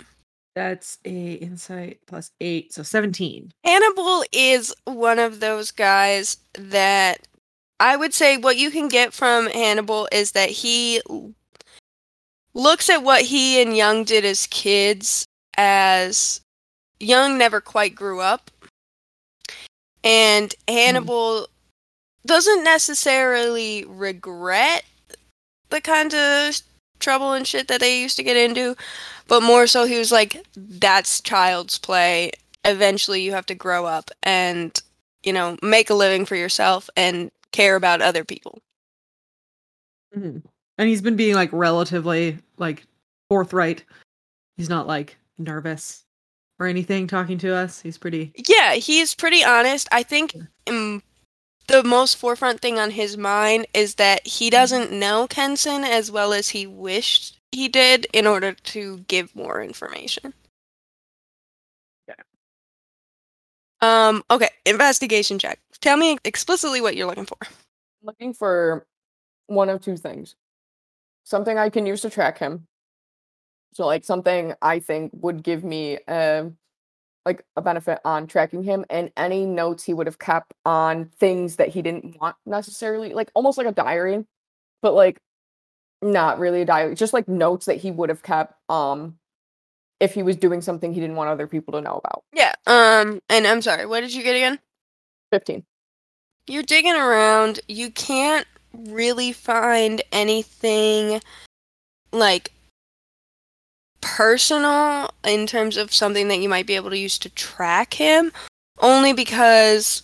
[0.56, 3.52] That's a insight plus eight, so seventeen.
[3.62, 7.28] Hannibal is one of those guys that
[7.78, 11.32] I would say what you can get from Hannibal is that he l-
[12.54, 16.40] looks at what he and Young did as kids as
[17.00, 18.50] Young never quite grew up.
[20.02, 21.48] And Hannibal
[22.26, 24.84] doesn't necessarily regret
[25.70, 26.60] the kind of
[27.00, 28.76] trouble and shit that they used to get into,
[29.28, 32.32] but more so he was like, that's child's play.
[32.64, 34.78] Eventually you have to grow up and,
[35.22, 38.60] you know, make a living for yourself and care about other people.
[40.16, 40.49] Mhm.
[40.80, 42.84] And he's been being like relatively like
[43.28, 43.84] forthright.
[44.56, 46.06] He's not like nervous
[46.58, 47.82] or anything talking to us.
[47.82, 49.88] He's pretty Yeah, he's pretty honest.
[49.92, 50.34] I think
[50.66, 51.02] um,
[51.66, 56.32] the most forefront thing on his mind is that he doesn't know Kenson as well
[56.32, 60.32] as he wished he did in order to give more information.
[62.08, 62.22] Okay.
[63.82, 65.60] Um, okay, investigation check.
[65.82, 67.36] Tell me explicitly what you're looking for.
[68.02, 68.86] looking for
[69.46, 70.36] one of two things.
[71.24, 72.66] Something I can use to track him.
[73.72, 76.50] So like something I think would give me a
[77.26, 81.56] like a benefit on tracking him and any notes he would have kept on things
[81.56, 84.24] that he didn't want necessarily, like almost like a diary,
[84.80, 85.20] but like
[86.02, 89.16] not really a diary, just like notes that he would have kept um
[90.00, 92.24] if he was doing something he didn't want other people to know about.
[92.32, 92.54] Yeah.
[92.66, 94.58] Um, and I'm sorry, what did you get again?
[95.30, 95.62] 15.
[96.46, 97.60] You're digging around.
[97.68, 101.20] You can't really find anything
[102.12, 102.52] like
[104.00, 108.32] personal in terms of something that you might be able to use to track him
[108.78, 110.02] only because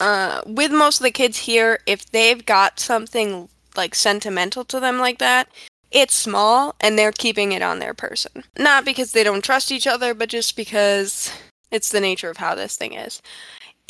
[0.00, 4.98] uh with most of the kids here if they've got something like sentimental to them
[4.98, 5.48] like that
[5.90, 8.44] it's small and they're keeping it on their person.
[8.56, 11.32] Not because they don't trust each other but just because
[11.70, 13.20] it's the nature of how this thing is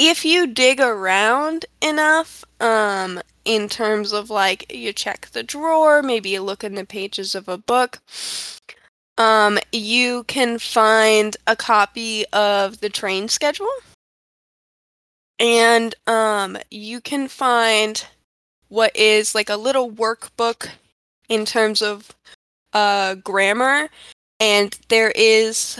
[0.01, 6.31] if you dig around enough um in terms of like you check the drawer maybe
[6.31, 7.99] you look in the pages of a book
[9.19, 13.71] um you can find a copy of the train schedule.
[15.39, 18.03] And um you can find
[18.69, 20.71] what is like a little workbook
[21.29, 22.15] in terms of
[22.73, 23.91] uh grammar
[24.39, 25.79] and there is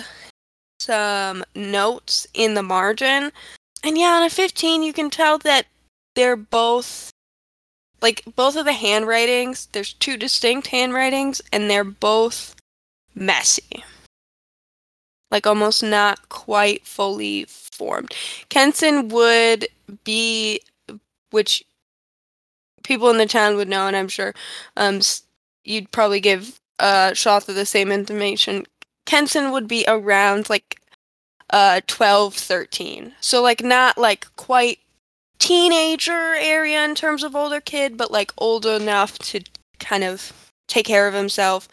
[0.79, 3.33] some notes in the margin
[3.83, 5.67] and yeah, on a 15, you can tell that
[6.15, 7.11] they're both
[8.03, 12.57] like both of the handwritings, there's two distinct handwritings and they're both
[13.15, 13.85] messy.
[15.31, 18.15] Like almost not quite fully formed.
[18.49, 19.69] Kenson would
[20.05, 20.61] be
[21.31, 21.65] which
[22.83, 24.35] people in the town would know and I'm sure
[24.77, 25.01] um
[25.65, 28.65] you'd probably give uh Shautha the same information.
[29.07, 30.80] Kenson would be around like
[31.53, 34.79] uh 12 13 so like not like quite
[35.39, 39.41] teenager area in terms of older kid but like old enough to
[39.79, 40.33] kind of
[40.69, 41.69] take care of himself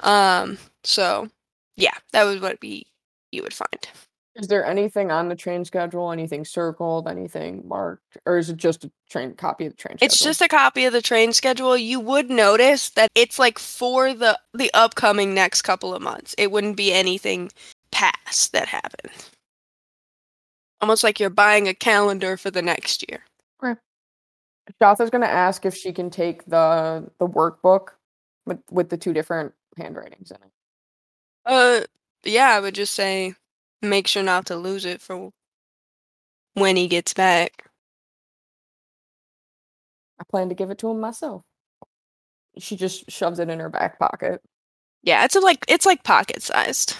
[0.00, 1.28] um so
[1.76, 2.86] yeah that was what be
[3.32, 3.88] you would find
[4.34, 6.12] Is there anything on the train schedule?
[6.12, 7.08] Anything circled?
[7.08, 8.18] Anything marked?
[8.26, 10.06] Or is it just a train copy of the train schedule?
[10.06, 14.14] it's just a copy of the train schedule you would notice that it's like for
[14.14, 17.50] the the upcoming next couple of months it wouldn't be anything
[17.96, 19.30] past that happened
[20.80, 23.22] almost like you're buying a calendar for the next year
[24.80, 27.90] Shautha's gonna ask if she can take the the workbook
[28.46, 30.52] with with the two different handwritings in it.
[31.44, 31.84] Uh,
[32.24, 33.34] yeah, I would just say
[33.82, 35.30] make sure not to lose it for
[36.54, 37.66] when he gets back.
[40.18, 41.42] I plan to give it to him myself.
[42.58, 44.40] She just shoves it in her back pocket.
[45.02, 46.96] Yeah, it's like it's like pocket sized.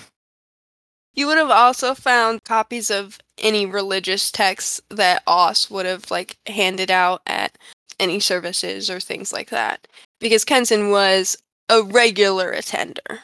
[1.16, 6.36] You would have also found copies of any religious texts that Aust would have like
[6.46, 7.58] handed out at
[7.98, 9.88] any services or things like that,
[10.20, 11.36] because Kenson was
[11.70, 13.20] a regular attender.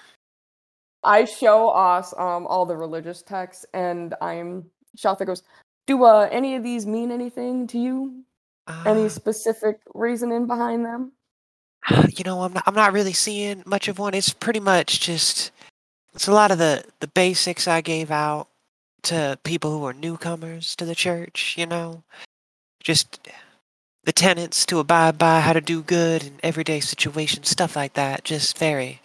[1.04, 5.42] I show Aust um all the religious texts, and I'm Shautha goes,
[5.86, 8.24] "Do uh, any of these mean anything to you?
[8.84, 11.12] Any Uh, specific reasoning behind them?"
[12.16, 14.14] you know, I'm not, I'm not really seeing much of one.
[14.14, 15.50] It's pretty much just
[16.14, 18.48] it's a lot of the the basics I gave out
[19.04, 21.54] to people who are newcomers to the church.
[21.58, 22.02] You know,
[22.80, 23.28] just
[24.04, 28.24] the tenets to abide by, how to do good in everyday situations, stuff like that.
[28.24, 29.00] Just very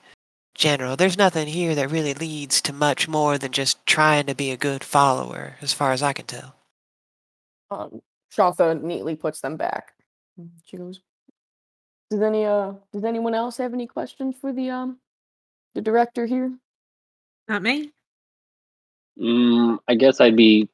[0.56, 0.96] general.
[0.96, 4.58] There's nothing here that really leads to much more than just trying to be a
[4.58, 6.56] good follower, as far as I can tell.
[7.70, 8.02] Um,
[8.84, 9.94] neatly puts them back.
[10.66, 11.02] She goes,
[12.10, 15.00] "Does any uh, does anyone else have any questions for the um,
[15.74, 16.54] the director here?"
[17.48, 17.92] Not me.
[19.20, 20.70] Mm, I guess I'd be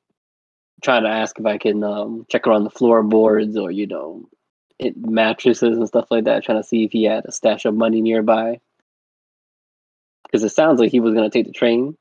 [0.82, 4.28] trying to ask if I can um, check around the floorboards or you know,
[4.80, 7.76] it, mattresses and stuff like that, trying to see if he had a stash of
[7.76, 8.60] money nearby.
[10.26, 11.96] Because it sounds like he was gonna take the train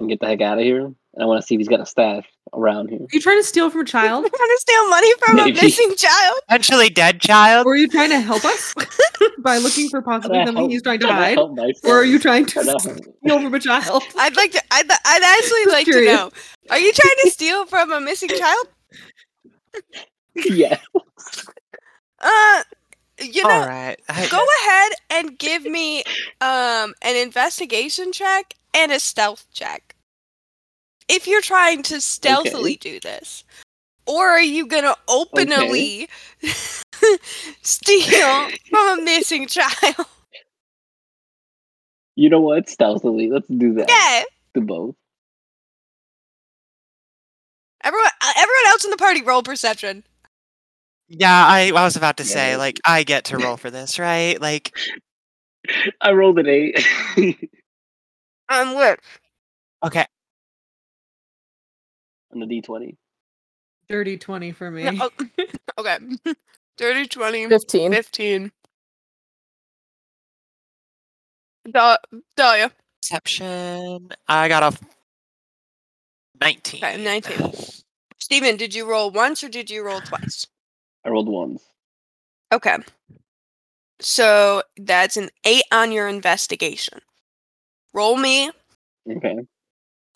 [0.00, 0.92] and get the heck out of here.
[1.14, 2.98] And I want to see if he's got a stash around here.
[3.00, 4.24] Are you trying to steal from a child?
[4.34, 6.38] Trying to steal money from a missing child.
[6.48, 7.66] Potentially dead child.
[7.66, 8.74] or are you trying to help us
[9.38, 11.38] by looking for possibly something help- he's trying to hide?
[11.38, 11.60] Or
[12.00, 14.02] are you trying to Trying to- steal from a child?
[14.18, 14.62] I'd like to.
[14.72, 16.30] I'd, I'd actually like to know.
[16.70, 18.66] Are you trying to steal from a missing child?
[20.34, 20.78] yeah.
[22.20, 22.62] Uh,
[23.20, 23.96] you know, All right.
[24.08, 26.02] I- go ahead and give me
[26.40, 29.93] um an investigation check and a stealth check.
[31.08, 33.44] If you're trying to stealthily do this.
[34.06, 36.08] or are you gonna openly
[37.62, 40.06] steal from a missing child?
[42.16, 42.68] You know what?
[42.68, 43.30] Stealthily.
[43.30, 43.88] Let's do that.
[43.88, 44.24] Yeah.
[44.54, 44.94] Do both.
[47.82, 50.04] Everyone, uh, everyone else in the party roll perception.
[51.08, 53.98] Yeah, I, I was about to Yeah, say, like, I get to roll for this,
[53.98, 54.40] right?
[54.40, 54.72] Like,
[56.00, 56.86] I rolled an eight.
[58.48, 59.00] I'm lit.
[59.84, 60.06] okay,
[62.34, 62.96] on the D twenty.
[63.88, 64.84] Dirty 20 for me.
[64.84, 65.44] No, oh,
[65.78, 65.98] okay.
[66.78, 67.92] Dirty 20, 15.
[67.92, 68.52] 15.
[71.70, 71.96] Da-
[72.34, 72.70] Dahlia.
[73.02, 74.08] perception.
[74.26, 74.78] I got a
[76.40, 76.82] 19.
[76.82, 77.52] Okay, 19.
[78.18, 80.46] Steven, did you roll once or did you roll twice?
[81.04, 81.62] I rolled once.
[82.52, 82.78] Okay.
[84.00, 87.00] So that's an 8 on your investigation.
[87.92, 88.50] Roll me
[89.14, 89.36] Okay.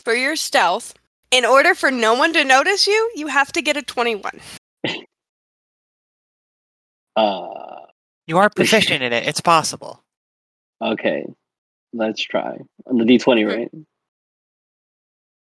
[0.02, 0.94] for your stealth.
[1.30, 4.32] In order for no one to notice you, you have to get a 21.
[7.16, 7.86] Uh
[8.26, 9.26] You are proficient in it.
[9.26, 10.02] It's possible.
[10.82, 11.24] okay.
[11.92, 12.58] Let's try.
[12.86, 13.56] On the D twenty, Mhm.
[13.56, 13.70] right?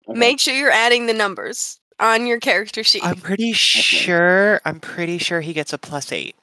[0.08, 0.20] Okay.
[0.20, 3.04] Make sure you're adding the numbers on your character sheet.
[3.04, 4.62] I'm pretty sure.
[4.64, 6.36] I'm pretty sure he gets a plus eight.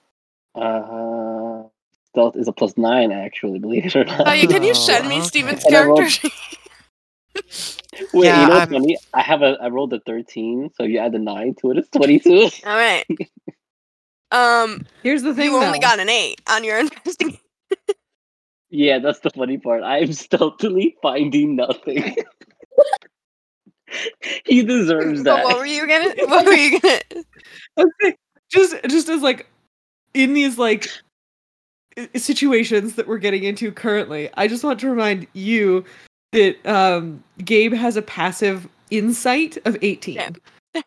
[0.54, 1.62] Uh
[2.08, 4.28] stealth is a plus nine actually, believe it or not.
[4.28, 5.24] Oh, you can you Oh, send me okay.
[5.26, 6.32] Steven's And I rolled- character sheet?
[8.14, 8.96] Wait, Yeah, you know what's funny?
[9.14, 11.88] I have a I rolled a thirteen, so you add the nine to it, it's
[11.90, 12.48] twenty two.
[12.66, 13.04] All right.
[14.30, 15.50] Um, Here's the thing.
[15.50, 17.38] you only got an 8 on your investigation.
[18.70, 19.82] yeah, that's the funny part.
[19.82, 22.16] I'm stealthily finding nothing.
[24.46, 25.44] he deserves But that.
[25.44, 26.14] what were you gonna?
[26.28, 27.00] What were you gonna?
[27.76, 28.16] Okay,
[28.50, 29.46] just just as like
[30.14, 30.86] in these like
[32.16, 35.84] situations that we're getting into currently i just want to remind you
[36.32, 40.80] that um gabe has a passive insight of 18 Yeah.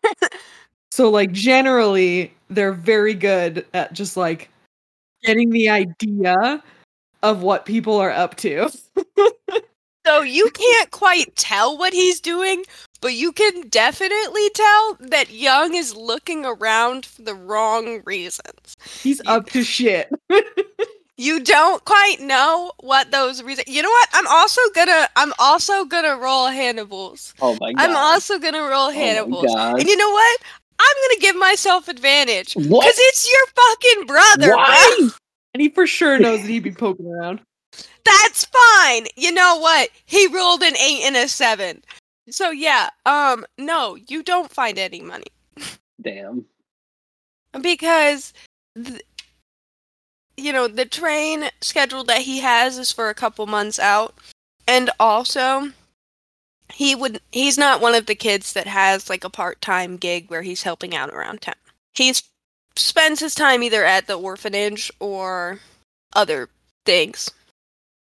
[0.92, 4.50] so like generally they're very good at just like
[5.24, 6.62] getting the idea
[7.24, 8.70] of what people are up to
[10.06, 12.64] So you can't quite tell what he's doing,
[13.02, 18.76] but you can definitely tell that Young is looking around for the wrong reasons.
[19.02, 20.12] he's up to shit
[21.18, 23.68] You don't quite know what those reasons.
[23.68, 24.10] You know what?
[24.14, 25.08] I'm also gonna.
[25.16, 27.34] I'm also gonna roll Hannibal's.
[27.42, 27.90] oh my god.
[27.90, 29.46] I'm also gonna roll Oh my Hannibal's.
[29.56, 29.80] God.
[29.80, 30.42] and you know what?
[30.78, 34.96] I'm gonna give myself advantage because it's your fucking brother, Why?
[35.00, 35.10] bro.
[35.54, 37.40] and he for sure knows that he'd be poking around
[38.04, 39.06] That's fine.
[39.16, 39.90] You know what?
[40.06, 41.82] He rolled an eight and a seven.
[42.30, 45.28] So yeah, um, no, you don't find any money
[46.02, 46.44] Damn.
[47.62, 48.34] because,
[48.84, 49.02] th-
[50.38, 54.14] you know, the train schedule that he has is for a couple months out,
[54.68, 55.72] and also,
[56.74, 60.30] he would he's not one of the kids that has like a part time gig
[60.30, 61.56] where he's helping out around town.
[61.94, 62.14] He
[62.76, 65.60] spends his time either at the orphanage or
[66.14, 66.50] other
[66.86, 67.32] things.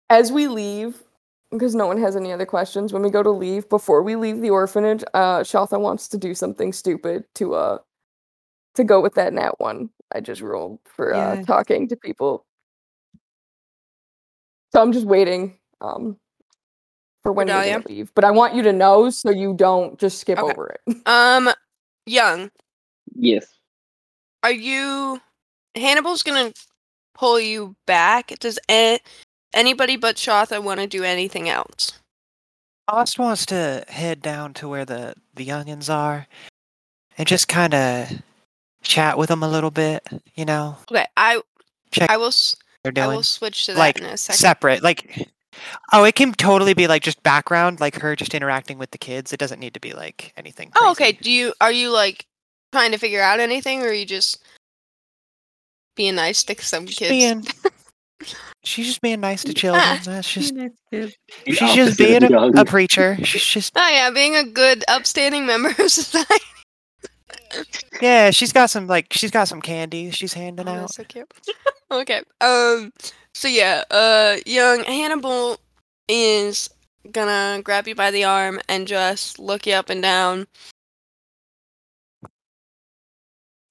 [0.09, 1.03] As we leave,
[1.51, 4.41] because no one has any other questions, when we go to leave, before we leave
[4.41, 7.77] the orphanage, uh, Shautha wants to do something stupid to uh
[8.75, 12.45] to go with that nat one I just rolled for uh, talking to people.
[14.73, 16.17] So I'm just waiting um
[17.23, 18.11] for when we're gonna leave.
[18.15, 20.51] But I want you to know so you don't just skip Okay.
[20.53, 20.97] over it.
[21.05, 21.49] Um,
[22.05, 22.51] Young,
[23.15, 23.47] Yes.
[24.43, 25.21] are you
[25.75, 26.53] Hannibal's gonna
[27.15, 28.37] pull you back?
[28.39, 28.99] Does a-
[29.53, 31.93] anybody but Shautha want to do anything else?
[32.87, 36.27] Aust wants to head down to where the the youngins are,
[37.17, 38.21] and just kind of
[38.85, 40.07] chat with them a little bit.
[40.35, 41.41] You know, Okay, I
[41.91, 43.09] check I will s- what I they're doing.
[43.09, 44.37] I will switch to that like in a second.
[44.39, 45.27] separate, like.
[45.93, 49.31] Oh, it can totally be like just background, like her just interacting with the kids.
[49.31, 50.69] It doesn't need to be like anything.
[50.75, 51.13] oh, okay.
[51.13, 52.25] Do you are you like
[52.73, 54.43] trying to figure out anything, or are you just
[55.95, 57.09] being nice to some kids?
[57.09, 57.45] Being,
[58.65, 59.97] she's just being nice to children.
[60.03, 61.15] That's just Be nice, kid.
[61.47, 63.17] She's just being a, a preacher.
[63.23, 66.43] She's just Oh yeah, being a good, upstanding member of society.
[68.01, 68.31] Yeah.
[68.31, 70.11] She's got some like she's got some candy.
[70.11, 70.79] She's handing Oh, out.
[70.81, 71.31] that's so cute.
[71.91, 72.21] okay.
[72.41, 72.91] Um.
[73.33, 73.83] So yeah.
[73.91, 74.37] Uh.
[74.45, 75.57] Young Hannibal
[76.07, 76.69] is
[77.11, 80.47] gonna grab you by the arm and just look you up and down.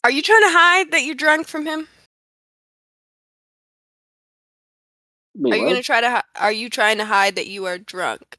[0.05, 1.89] Are you trying to hide that you're drunk from him?
[5.37, 5.70] Wait, Are you what?
[5.70, 6.11] gonna try to?
[6.11, 8.39] Hi- are you trying to hide that you are drunk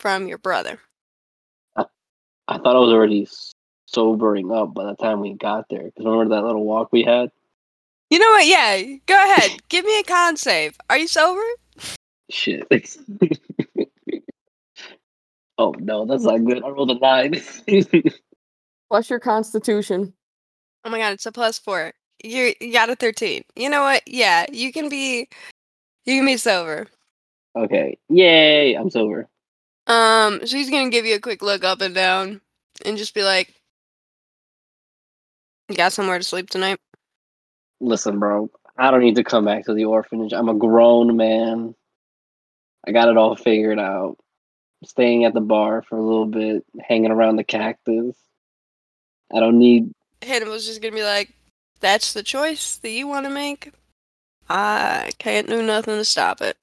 [0.00, 0.80] from your brother?
[2.48, 3.54] I thought I was already s-
[3.96, 5.84] sobering up by the time we got there.
[5.84, 7.30] Because remember that little walk we had?
[8.10, 8.46] You know what?
[8.46, 8.82] Yeah.
[9.06, 9.58] Go ahead.
[9.70, 10.76] Give me a con save.
[10.90, 11.40] Are you sober?
[12.28, 12.66] Shit.
[15.58, 16.62] oh no, that's not good.
[16.62, 17.40] I rolled a nine.
[18.90, 20.12] Plus your constitution.
[20.84, 21.92] Oh my god, it's a plus four.
[22.22, 23.42] You you got a thirteen.
[23.56, 24.02] You know what?
[24.06, 25.28] Yeah, you can be
[26.04, 26.86] you can be sober.
[27.56, 27.98] Okay.
[28.08, 28.74] Yay!
[28.74, 29.28] I'm sober.
[29.86, 32.40] Um, she's gonna give you a quick look up and down
[32.84, 33.55] and just be like, You
[35.74, 36.78] got somewhere to sleep tonight?
[37.80, 38.50] Listen, bro.
[38.78, 40.32] I don't need to come back to the orphanage.
[40.32, 41.74] I'm a grown man.
[42.86, 44.18] I got it all figured out.
[44.84, 48.16] Staying at the bar for a little bit, hanging around the cactus.
[49.34, 49.92] I don't need.
[50.22, 51.30] Hannibal's just gonna be like,
[51.80, 53.72] That's the choice that you wanna make.
[54.48, 56.56] I can't do nothing to stop it.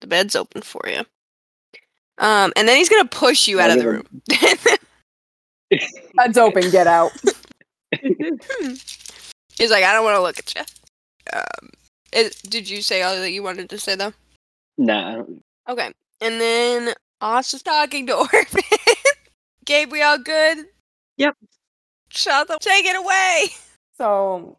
[0.00, 1.04] The bed's open for you.
[2.18, 4.06] Um, and then he's gonna push you out of the room.
[6.18, 7.12] Heads open, get out.
[8.00, 10.62] he's like, I don't want to look at you.
[11.32, 11.70] Um,
[12.12, 14.12] it, did you say all that you wanted to say though?
[14.78, 15.22] Nah.
[15.68, 15.92] Okay.
[16.20, 18.62] And then Aust is talking to Orphan.
[19.66, 20.66] Gaberielle, good?
[21.16, 21.36] Yep.
[22.08, 23.54] Shut the take it away.
[23.96, 24.58] So,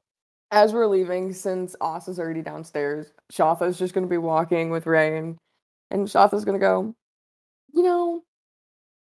[0.51, 4.85] as we're leaving, since Aust is already downstairs, Shautha's just going to be walking with
[4.85, 5.37] Ray, and,
[5.89, 6.93] and Shautha's going to go,
[7.73, 8.23] You know,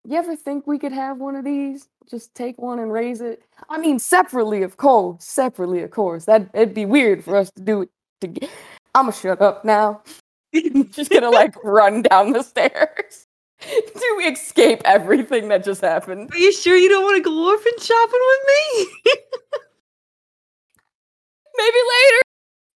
[0.09, 1.89] you ever think we could have one of these?
[2.11, 3.43] Just take one and raise it?
[3.69, 5.23] I mean, separately, of course.
[5.23, 6.25] Separately, of course.
[6.25, 7.91] That It'd be weird for us to do it
[8.21, 8.51] together.
[8.95, 10.03] I'm going to shut up now.
[10.91, 13.27] just going to like run down the stairs
[13.61, 16.31] to escape everything that just happened.
[16.33, 18.87] Are you sure you don't want to go orphan shopping with me?
[21.59, 22.23] Maybe later.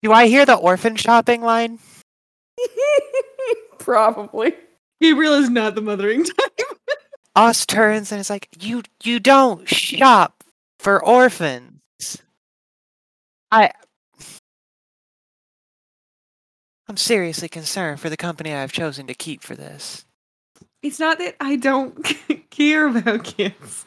[0.03, 1.79] Do I hear the orphan shopping line?
[3.79, 4.55] Probably.
[5.03, 6.61] Gaberielle is not the mothering type.
[7.35, 10.45] Us turns and is like, "You you don't shop
[10.79, 11.81] for orphans."
[13.51, 13.71] I
[16.89, 20.05] I'm seriously concerned for the company I've chosen to keep for this.
[20.83, 21.97] It's not that I don't
[22.51, 23.87] care about kids.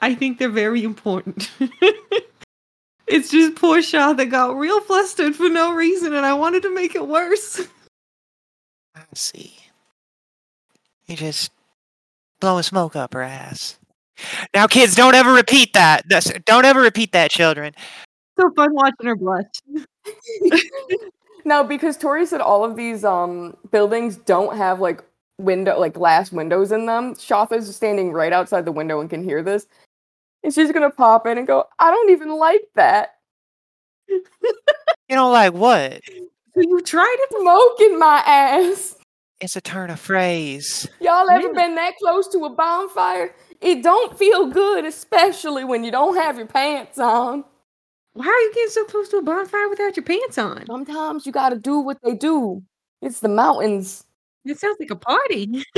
[0.00, 1.50] I think they're very important.
[3.06, 6.74] it's just poor Shaw that got real flustered for no reason, and I wanted to
[6.74, 7.60] make it worse.
[8.96, 9.59] I see.
[11.10, 11.50] You just
[12.40, 13.78] blowing smoke up her ass.
[14.54, 16.08] Now, kids, don't ever repeat that.
[16.08, 17.74] That's- Don't ever repeat that, children.
[18.38, 19.46] So fun watching her blush.
[21.44, 25.02] now, because Tori said all of these um buildings don't have like
[25.38, 27.14] window like glass windows in them.
[27.16, 29.66] Shautha's standing right outside the window and can hear this.
[30.44, 33.16] And she's gonna pop in and go, I don't even like that.
[34.08, 36.02] You know, like what?
[36.56, 38.96] You tried to Smoke in my ass.
[39.40, 40.86] It's a turn of phrase.
[41.00, 41.52] Y'all ever Yeah.
[41.54, 43.34] been that close to a bonfire?
[43.60, 47.44] It don't feel good, especially when you don't have your pants on.
[48.12, 50.66] Why are you getting so close to a bonfire without your pants on?
[50.66, 52.62] Sometimes you gotta do what they do.
[53.00, 54.04] It's the mountains.
[54.44, 55.64] It sounds like a party.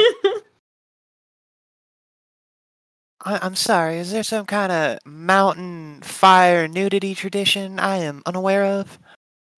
[3.24, 3.98] I- I'm sorry.
[3.98, 8.98] Is there some kind of mountain fire nudity tradition I am unaware of?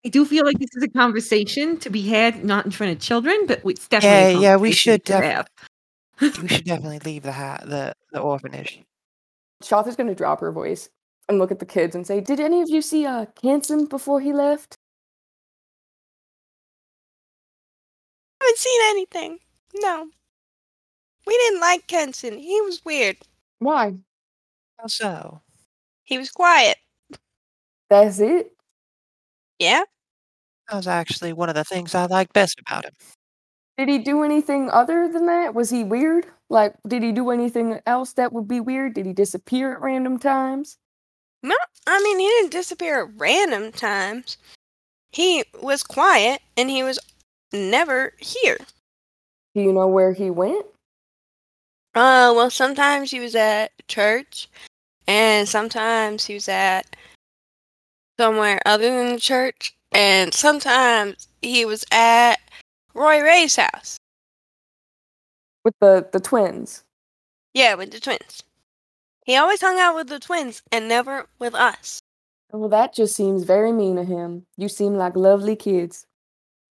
[0.04, 3.00] I do feel like this is a conversation to be had not in front of
[3.00, 5.46] children, but it's definitely a Yeah, yeah, we should to
[6.20, 8.82] def- We should definitely leave the ha- the the orphanage.
[9.62, 10.90] Shautha's gonna drop her voice
[11.28, 14.20] and look at the kids and say, Did any of you see uh Kenson before
[14.20, 14.76] he left?
[18.40, 19.38] haven't seen anything.
[19.74, 20.08] No.
[21.26, 22.38] We didn't like Kenson.
[22.38, 23.16] He was weird.
[23.58, 23.94] Why?
[24.78, 25.40] How so?
[26.02, 26.76] He was quiet.
[27.88, 28.52] That's it.
[29.58, 29.84] Yeah?
[30.68, 32.92] That was actually one of the things I liked best about him.
[33.76, 35.54] Did he do anything other than that?
[35.54, 36.26] Was he weird?
[36.48, 38.94] Like, did he do anything else that would be weird?
[38.94, 40.78] Did he disappear at random times?
[41.42, 41.56] No,
[41.86, 44.38] I mean, he didn't disappear at random times.
[45.10, 46.98] He was quiet and he was
[47.52, 48.58] never here.
[49.54, 50.66] Do you know where he went?
[51.94, 54.48] Uh, well, sometimes he was at church
[55.06, 56.96] and sometimes he was at
[58.18, 62.36] somewhere other than the church and sometimes he was at
[62.92, 63.96] Roy Ray's house.
[65.64, 66.82] With the the twins.
[67.54, 68.42] Yeah, with the twins.
[69.24, 72.00] He always hung out with the twins and never with us.
[72.52, 74.44] Oh, well, that just seems very mean of him.
[74.56, 76.04] You seem like lovely kids.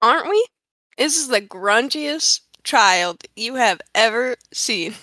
[0.02, 0.46] Aren't we?
[0.98, 4.94] This is the grungiest child you have ever seen.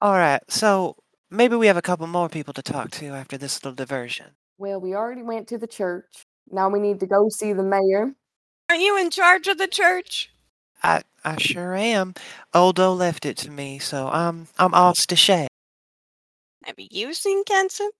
[0.00, 0.96] All right, so
[1.30, 4.26] maybe we have a couple more people to talk to after this little diversion.
[4.58, 6.24] Well, we already went to the church.
[6.50, 8.12] Now we need to go see the mayor.
[8.70, 10.30] Aren't you in charge of the church?
[10.82, 12.14] I I sure am.
[12.54, 15.48] Oldo left it to me, so I'm I'm off to Shay.
[16.64, 17.90] Have you seen Kenson?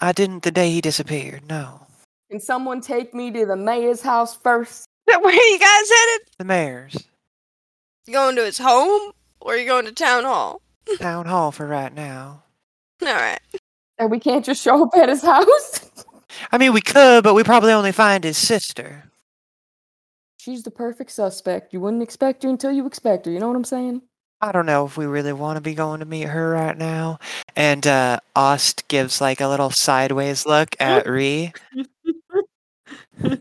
[0.00, 1.48] I didn't the day he disappeared.
[1.48, 1.86] No,
[2.30, 4.86] Can someone take me to the mayor's house first?
[5.06, 6.28] Where are you guys headed?
[6.38, 7.08] the mayor's.
[8.06, 10.60] You going to his home or are you going to town hall?
[10.98, 12.42] town hall for right now.
[13.02, 13.40] All right.
[13.98, 15.90] And we can't just show up at his house.
[16.52, 19.04] I mean, we could, but we probably only find his sister.
[20.38, 21.72] She's the perfect suspect.
[21.72, 23.32] You wouldn't expect her until you expect her.
[23.32, 24.02] You know what I'm saying?
[24.40, 27.18] I don't know if we really want to be going to meet her right now.
[27.56, 31.52] And uh, Aust gives like a little sideways look at Ree.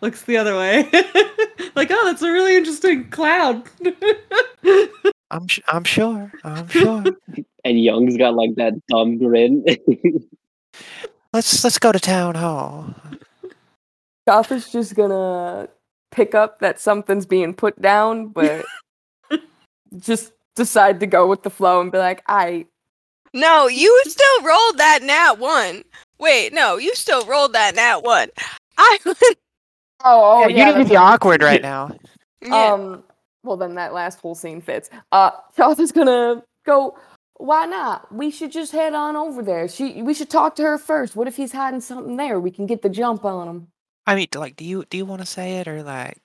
[0.00, 0.84] Looks the other way.
[1.74, 3.68] like, oh, that's a really interesting cloud.
[5.30, 6.32] I'm sh- I'm sure.
[6.44, 7.04] I'm sure.
[7.64, 9.64] And Young's got like that dumb grin.
[11.34, 12.94] Let's let's go to town hall.
[14.26, 15.68] Goth is just gonna
[16.10, 18.64] pick up that something's being put down, but
[19.98, 22.66] just decide to go with the flow and be like, I
[23.34, 25.84] No, you still rolled that nat one.
[26.18, 28.30] Wait, no, you still rolled that nat one.
[28.78, 29.14] I oh,
[30.04, 31.90] oh yeah, yeah, you need to be awkward right now.
[32.40, 32.72] yeah.
[32.72, 33.02] Um,
[33.42, 34.88] well then that last whole scene fits.
[35.12, 36.96] Uh, Charles is gonna go.
[37.36, 38.12] Why not?
[38.14, 39.68] We should just head on over there.
[39.68, 41.16] She, we should talk to her first.
[41.16, 42.38] What if he's hiding something there?
[42.38, 43.68] We can get the jump on him.
[44.06, 46.18] I mean, like, do you do you want to say it or like,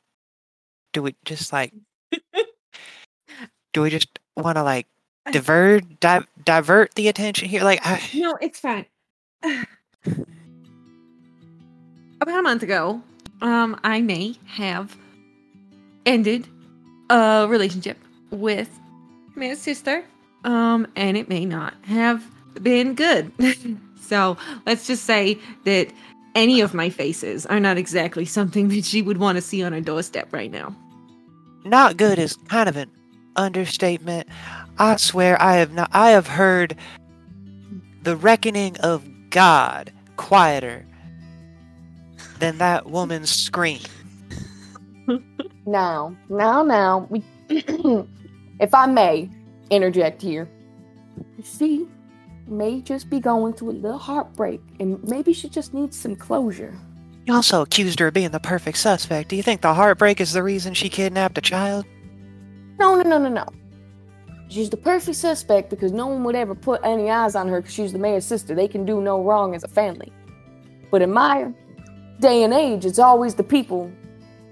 [0.92, 1.74] do we just like,
[3.74, 4.86] do we just want to like
[5.32, 7.64] divert di- divert the attention here?
[7.64, 8.86] Like, I, no, it's fine.
[12.22, 13.02] About a month ago,
[13.42, 14.98] um, I may have
[16.06, 16.50] ended
[17.10, 17.98] a relationship
[18.30, 18.70] with
[19.36, 20.04] my sister.
[20.44, 22.24] Um, and it may not have
[22.62, 23.32] been good.
[24.02, 25.92] so let's just say that
[26.36, 29.74] any of my faces are not exactly something that she would want to see on
[29.74, 30.76] her doorstep right now.
[31.66, 32.90] not good is kind of an
[33.36, 34.28] understatement.
[34.78, 35.90] I swear, I have not.
[35.92, 36.76] I have heard
[38.04, 40.86] the reckoning of God quieter
[42.40, 43.80] than that woman's scream.
[45.66, 49.30] Now, now, now, we, if I may
[49.70, 50.50] interject here,
[51.44, 51.88] she
[52.48, 56.78] may just be going through a little heartbreak, and maybe she just needs some closure.
[57.26, 59.30] You also accused her of being the perfect suspect.
[59.30, 61.86] Do you think the heartbreak is the reason she kidnapped a child?
[62.80, 63.46] No, no, no, no, no.
[64.50, 67.74] She's the perfect suspect because no one would ever put any eyes on her because
[67.74, 68.56] she's the mayor's sister.
[68.56, 70.12] They can do no wrong as a family.
[70.90, 71.54] But in my
[72.20, 73.92] day and age, it's always the people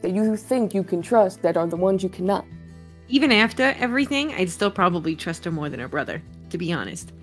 [0.03, 2.45] that you think you can trust that are the ones you cannot.
[3.09, 7.13] Even after everything, I'd still probably trust her more than her brother, to be honest.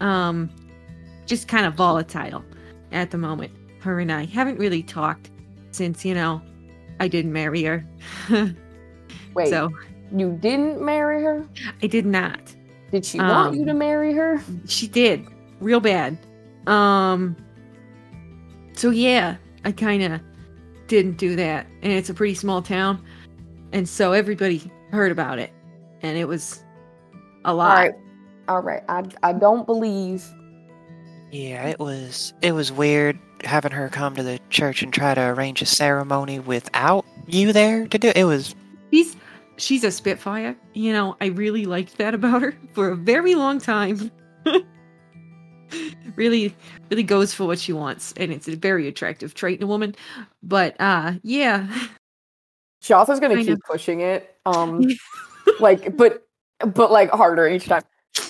[0.00, 0.50] Um,
[1.26, 2.42] just kind of volatile
[2.92, 3.52] at the moment.
[3.80, 5.30] Her and I haven't really talked
[5.70, 6.40] since, you know,
[7.00, 7.84] I didn't marry her.
[9.34, 9.70] Wait, so
[10.14, 11.46] you didn't marry her?
[11.82, 12.54] I did not.
[12.90, 14.40] Did she want you Um, to marry her?
[14.66, 15.26] She did,
[15.60, 16.16] real bad.
[16.66, 17.36] Um,
[18.74, 20.20] so yeah, I kind of
[20.86, 23.04] didn't do that, and it's a pretty small town,
[23.72, 25.52] and so everybody heard about it,
[26.02, 26.64] and it was
[27.44, 27.76] a lot.
[27.76, 27.94] right,
[28.48, 28.82] all right.
[28.88, 30.24] I I don't believe.
[31.30, 35.20] Yeah, it was it was weird having her come to the church and try to
[35.20, 38.24] arrange a ceremony without you there to do it.
[38.24, 38.54] was
[38.92, 39.16] She's
[39.56, 40.56] she's a spitfire.
[40.74, 44.10] You know, I really liked that about her for a very long time.
[46.16, 46.54] really
[46.90, 49.94] really goes for what she wants and it's a very attractive trait in a woman.
[50.42, 51.66] But uh yeah.
[52.82, 53.60] Shautha's gonna Kind keep of.
[53.66, 54.33] pushing it.
[54.46, 54.84] Um,
[55.60, 56.26] like, but
[56.60, 57.82] but like harder each time.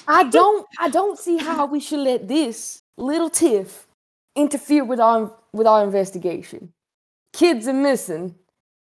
[0.09, 3.87] I don't I don't see how we should let this little tiff
[4.37, 6.73] interfere with our with our investigation.
[7.33, 8.35] Kids are missing.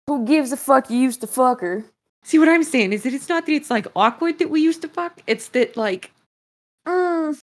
[0.08, 1.86] Who gives a fuck you used to fuck her?
[2.24, 4.82] See what I'm saying is that it's not that it's like awkward that we used
[4.82, 5.22] to fuck.
[5.28, 6.12] It's that like
[6.88, 7.38] mm,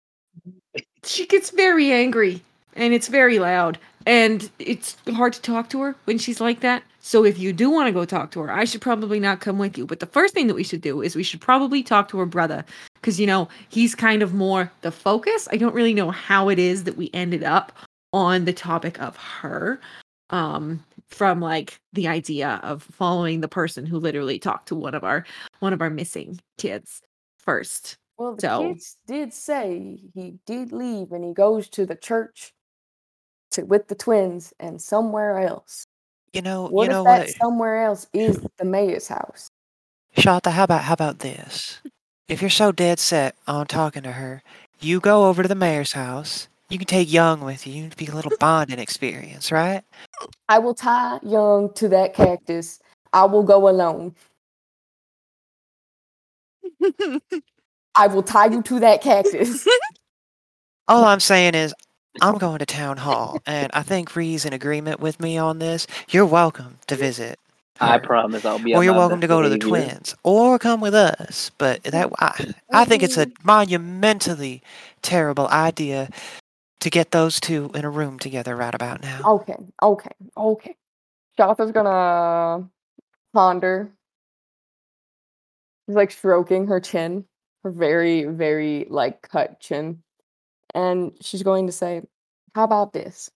[1.05, 2.43] she gets very angry
[2.75, 6.83] and it's very loud and it's hard to talk to her when she's like that.
[7.07, 9.59] So if you do want to go talk to her, I should probably not come
[9.61, 9.87] with you.
[9.87, 12.27] But the first thing that we should do is we should probably talk to her
[12.27, 15.47] brother because you know he's kind of more the focus.
[15.53, 17.71] I don't really know how it is that we ended up
[18.13, 19.81] on the topic of her
[20.31, 25.05] um from like the idea of following the person who literally talked to one of
[25.05, 25.25] our
[25.61, 27.03] one of our missing kids
[27.39, 31.95] first Well, the So- kids did say he did leave and he goes to the
[31.95, 32.53] church
[33.53, 35.87] to with the twins and somewhere else.
[36.37, 39.51] You know What you know if that what somewhere else is the mayor's house?
[40.19, 41.81] Shautha, how about how about this?
[42.29, 44.43] If you're so dead set on talking to her,
[44.79, 46.49] you go over to the mayor's house.
[46.69, 47.87] You can take Young with you.
[47.87, 49.83] It'd be a little bonding experience, right?
[50.47, 52.81] I will tie Young to that cactus.
[53.15, 54.15] I will go alone.
[57.95, 59.67] I will tie you to that cactus.
[60.87, 61.73] All I'm saying is,
[62.21, 65.87] I'm going to town hall, and I think Ree's in agreement with me on this.
[66.09, 67.39] You're welcome to visit
[67.81, 68.75] I promise I'll be.
[68.75, 71.51] Or you're welcome to go to the twins, or come with us.
[71.59, 74.63] But that I, I think it's a monumentally
[75.03, 76.09] terrible idea
[76.81, 79.21] to get those two in a room together right about now.
[79.27, 80.77] Okay, okay, okay.
[81.39, 82.69] Shautha's gonna
[83.35, 83.91] ponder.
[85.87, 87.25] She's like stroking her chin,
[87.63, 90.03] her very, very like cut chin.
[90.77, 92.03] And she's going to say,
[92.55, 93.31] How about this?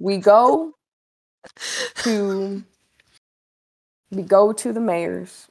[0.00, 0.72] We go
[1.96, 2.64] to
[4.10, 5.48] we go to the mayor's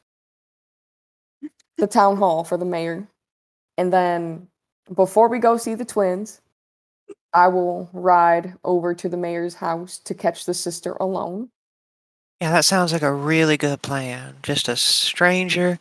[1.77, 3.07] the town hall for the mayor.
[3.77, 4.47] And then
[4.95, 6.41] before we go see the twins,
[7.33, 11.49] I will ride over to the mayor's house to catch the sister alone.
[12.41, 14.37] Yeah, that sounds like a really good plan.
[14.41, 15.79] Just a stranger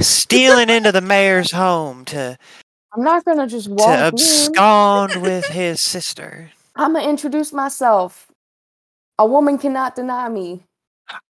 [0.00, 2.38] stealing into the mayor's home to
[2.94, 4.60] I'm not gonna just to walk in.
[4.60, 6.52] abscond with his sister.
[6.76, 8.30] I'm gonna introduce myself.
[9.18, 10.64] A woman cannot deny me.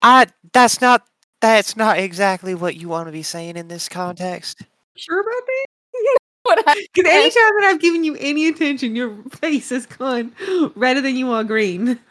[0.03, 1.03] I that's not
[1.41, 4.63] that's not exactly what you want to be saying in this context.
[4.97, 5.67] Sure about that?
[6.45, 7.17] What I Because said.
[7.17, 10.33] anytime that I've given you any attention, your face has gone
[10.77, 11.99] redder than you are green.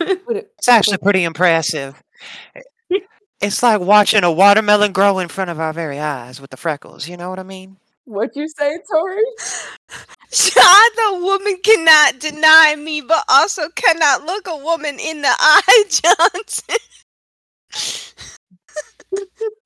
[0.57, 2.01] It's actually pretty impressive.
[3.41, 7.07] It's like watching a watermelon grow in front of our very eyes with the freckles.
[7.07, 7.77] You know what I mean?
[8.05, 9.23] What you say, Tori?
[10.31, 15.83] Shot the woman cannot deny me, but also cannot look a woman in the eye,
[15.89, 16.77] Johnson.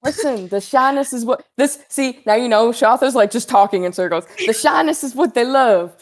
[0.03, 1.79] Listen, the shyness is what this.
[1.89, 4.25] See now you know Shautha's like just talking in circles.
[4.45, 5.95] The shyness is what they love.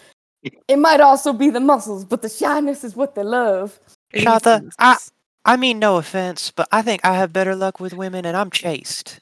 [0.67, 3.79] It might also be the muscles, but the shyness is what they love.
[4.13, 4.97] Shautha, I
[5.45, 8.49] I mean no offense, but I think I have better luck with women and I'm
[8.49, 9.19] chaste.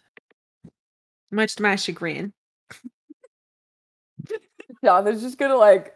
[1.31, 2.33] Much to my chagrin.
[4.83, 5.95] Shautha's just gonna like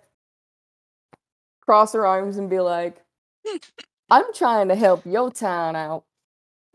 [1.61, 3.03] cross her arms and be like,
[4.09, 6.05] "I'm trying to help your town out,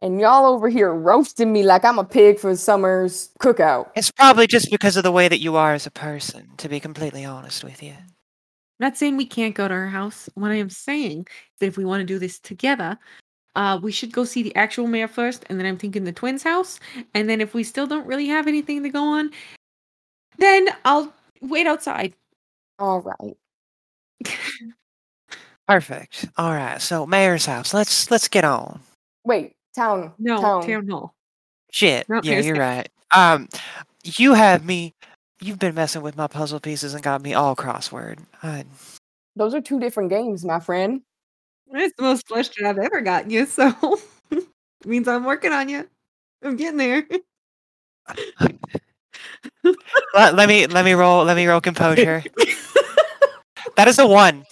[0.01, 4.47] and y'all over here roasting me like I'm a pig for summer's cookout." It's probably
[4.47, 7.65] just because of the way that you are as a person, to be completely honest
[7.65, 7.93] with you.
[7.93, 10.29] I'm not saying we can't go to her house.
[10.35, 12.99] What I am saying is that if we want to do this together,
[13.55, 16.43] uh, we should go see the actual mayor first, and then I'm thinking the twins'
[16.43, 16.81] house.
[17.15, 19.31] And then if we still don't really have anything to go on,
[20.39, 22.14] then I'll wait outside.
[22.78, 23.36] All right.
[25.68, 26.26] Perfect.
[26.36, 26.80] All right.
[26.80, 27.74] So mayor's house.
[27.74, 28.80] Let's let's get on.
[29.24, 30.12] Wait, town.
[30.18, 30.66] No, town.
[30.66, 31.14] town hall.
[31.70, 32.09] Shit.
[32.09, 32.76] Not yeah, you're house.
[32.76, 32.88] right.
[33.14, 33.49] Um,
[34.05, 34.95] you have me.
[35.40, 38.18] You've been messing with my puzzle pieces and got me all crossword.
[38.43, 38.64] I,
[39.34, 41.03] Those are two different games, my friend.
[41.72, 43.72] That's the most flustered I've ever gotten you, so
[44.84, 45.88] means I'm working on you.
[46.43, 47.07] I'm getting there.
[50.14, 51.24] let, let me let me roll.
[51.24, 52.22] Let me roll composure.
[53.76, 54.45] that is a one.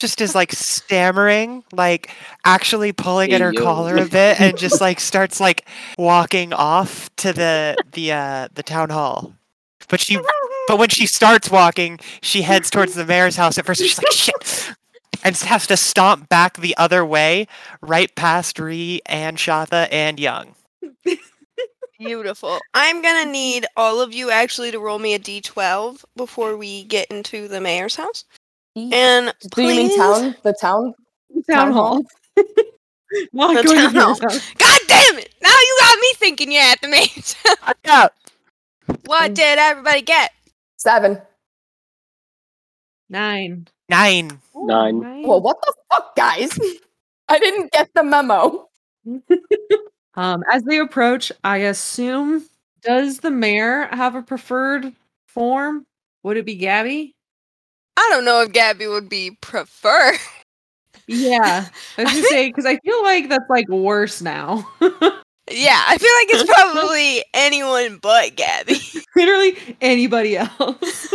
[0.00, 2.10] Just is like stammering, like
[2.44, 3.60] actually pulling at her yo.
[3.60, 8.62] collar a bit, and just like starts like walking off to the the uh the
[8.62, 9.34] town hall.
[9.88, 10.18] But she
[10.68, 13.80] But when she starts walking, she heads towards the mayor's house at first.
[13.80, 14.74] She's like, shit.
[15.24, 17.48] And has to stomp back the other way,
[17.80, 20.54] right past Ree and Shautha and Young.
[21.98, 22.60] Beautiful.
[22.74, 27.10] I'm gonna need all of you actually to roll me a d12 before we get
[27.10, 28.24] into the mayor's house.
[28.76, 30.36] And Do you mean please- town?
[30.44, 30.94] The town?
[31.50, 32.02] town hall.
[33.32, 34.14] Not The town hall.
[34.20, 35.34] God damn it!
[35.42, 37.74] Now you got me thinking you're at the mayor's house.
[37.84, 38.08] Yeah.
[39.06, 39.34] What mm.
[39.34, 40.30] did everybody get?
[40.76, 41.20] Seven.
[43.10, 43.66] Nine.
[43.88, 44.38] Nine.
[44.54, 45.22] Nine.
[45.26, 46.58] Well, what the fuck, guys?
[47.28, 48.68] I didn't get the memo.
[50.18, 52.44] Um, as they approach, I assume
[52.82, 54.92] does the mayor have a preferred
[55.28, 55.86] form?
[56.24, 57.14] Would it be Gabby?
[57.96, 60.14] I don't know if Gabby would be prefer.
[61.06, 61.66] Yeah,
[61.96, 64.68] I was gonna say because I feel like that's like worse now.
[64.80, 68.76] yeah, I feel like it's probably anyone but Gabby.
[69.16, 71.14] Literally anybody else.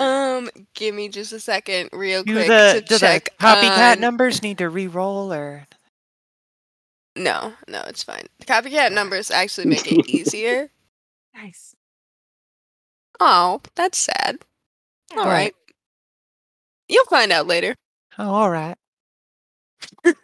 [0.00, 3.28] Um, give me just a second, real Do quick, the, to do the check.
[3.40, 5.66] copycat on- numbers need to re-roll or
[7.16, 8.26] No, no, it's fine.
[8.38, 10.70] The copycat numbers actually make it easier.
[11.34, 11.74] nice.
[13.18, 14.38] Oh, that's sad.
[15.12, 15.28] All What?
[15.28, 15.54] right.
[16.88, 17.74] You'll find out later.
[18.18, 18.76] Oh, all right.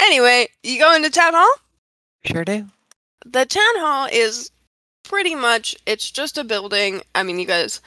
[0.00, 1.54] Anyway, you go into town hall?
[2.24, 2.66] Sure do.
[3.24, 4.50] The town hall is
[5.04, 7.02] pretty much it's just a building.
[7.14, 7.80] I mean, you guys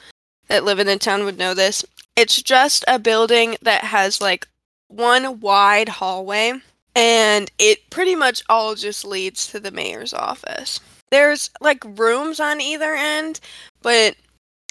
[0.48, 1.84] that live in the town would know this.
[2.16, 4.48] It's just a building that has like
[4.88, 6.52] one wide hallway
[6.94, 10.80] and it pretty much all just leads to the mayor's office.
[11.10, 13.40] There's like rooms on either end,
[13.82, 14.16] but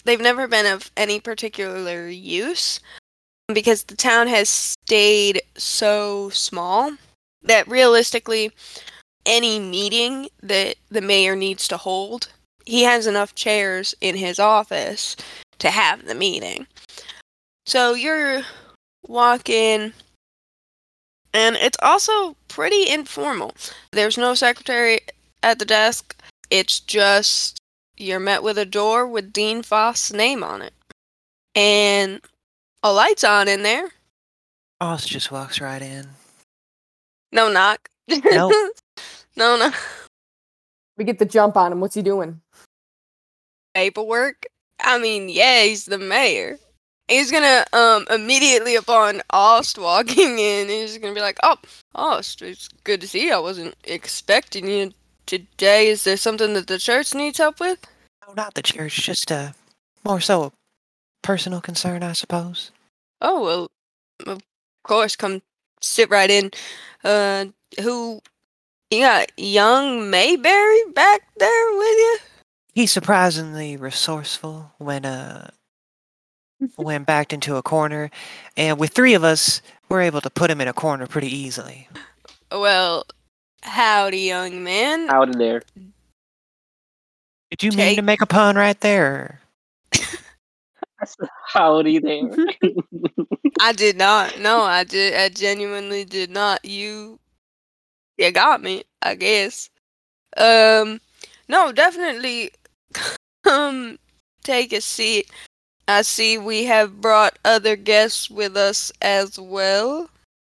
[0.03, 2.79] they've never been of any particular use
[3.53, 6.91] because the town has stayed so small
[7.43, 8.51] that realistically
[9.25, 12.29] any meeting that the mayor needs to hold
[12.65, 15.15] he has enough chairs in his office
[15.59, 16.67] to have the meeting
[17.65, 18.41] so you're
[19.07, 19.93] walking
[21.33, 23.53] and it's also pretty informal
[23.91, 24.99] there's no secretary
[25.43, 26.15] at the desk
[26.49, 27.59] it's just
[27.97, 30.73] you're met with a door with dean foss's name on it
[31.55, 32.21] and
[32.83, 33.89] a light's on in there
[34.79, 36.07] Aust just walks right in.
[37.31, 38.53] no knock Nope.
[39.35, 39.71] no no
[40.97, 41.79] We get the jump on him.
[41.81, 42.41] What's he doing?
[43.75, 44.45] paperwork.
[44.81, 46.57] I mean, yeah, he's the mayor.
[47.07, 51.57] He's gonna um immediately upon Aust walking in, he's gonna be like, "Oh,
[51.95, 53.33] Aust, it's good to see you.
[53.33, 54.93] I wasn't expecting you
[55.25, 55.87] today.
[55.87, 57.85] Is there something that the church needs help with?"
[58.27, 58.95] No, not the church.
[58.97, 59.51] Just uh,
[60.03, 60.51] more so a
[61.23, 62.71] personal concern, I suppose.
[63.21, 63.71] Oh well,
[64.25, 64.41] of
[64.83, 65.41] course, come
[65.81, 66.51] sit right in.
[67.03, 67.45] Uh,
[67.81, 68.21] who?
[68.89, 72.17] You got young Mayberry back there with you?
[72.73, 75.49] He's surprisingly resourceful when uh
[76.75, 78.09] when backed into a corner,
[78.55, 81.87] and with three of us, we're able to put him in a corner pretty easily.
[82.51, 83.05] Well,
[83.63, 85.09] howdy, young man.
[85.09, 85.61] Out of there.
[87.49, 89.41] Did you mean Take- to make a pun right there?
[91.53, 92.31] Howdy there.
[93.61, 94.39] I did not.
[94.39, 95.13] No, I did.
[95.13, 96.65] I genuinely did not.
[96.65, 97.19] You,
[98.17, 98.83] you got me.
[99.03, 99.69] I guess.
[100.35, 100.99] Um,
[101.47, 102.51] no, definitely.
[103.45, 103.97] Um,
[104.43, 105.31] take a seat.
[105.87, 110.09] I see we have brought other guests with us as well.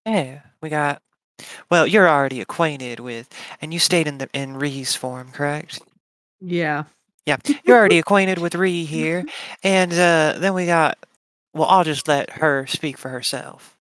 [0.06, 1.02] Yeah, we got.
[1.70, 3.28] Well, you're already acquainted with,
[3.62, 5.80] and you stayed in the in Ree's form, correct?
[6.40, 6.84] Yeah.
[7.26, 9.24] Yeah, you're already acquainted with Ree here,
[9.62, 10.98] and uh, then we got.
[11.54, 13.76] Well, I'll just let her speak for herself.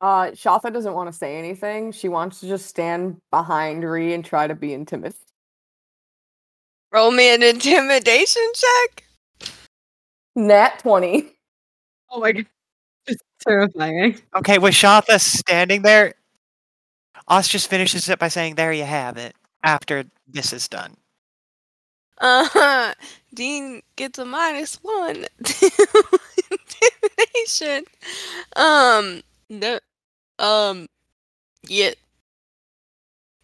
[0.00, 1.92] Uh, Shautha doesn't want to say anything.
[1.92, 5.16] She wants to just stand behind Ree and try to be intimate.
[6.92, 9.07] Roll me an intimidation check.
[10.38, 11.30] Nat 20.
[12.10, 12.46] Oh my god.
[13.06, 14.18] It's terrifying.
[14.36, 16.14] Okay, with Shautha standing there,
[17.28, 20.96] Aust just finishes it by saying, "There you have it." After this is done.
[22.18, 22.94] Uh huh.
[23.34, 25.70] Dean gets a minus one to
[26.50, 27.84] intimidation.
[28.56, 29.78] Um, no,
[30.38, 30.86] um,
[31.68, 31.92] yeah.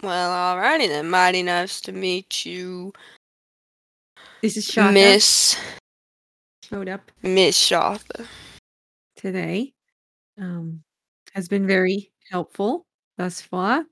[0.02, 1.10] Well, alrighty then.
[1.10, 2.92] Mighty nice to meet you,
[4.42, 4.92] This is Shautha.
[4.92, 5.56] Miss
[6.68, 8.26] Showed up Miss Shautha.
[9.16, 9.74] today.
[10.40, 10.82] Um,
[11.34, 12.86] has been very helpful
[13.18, 13.84] thus far.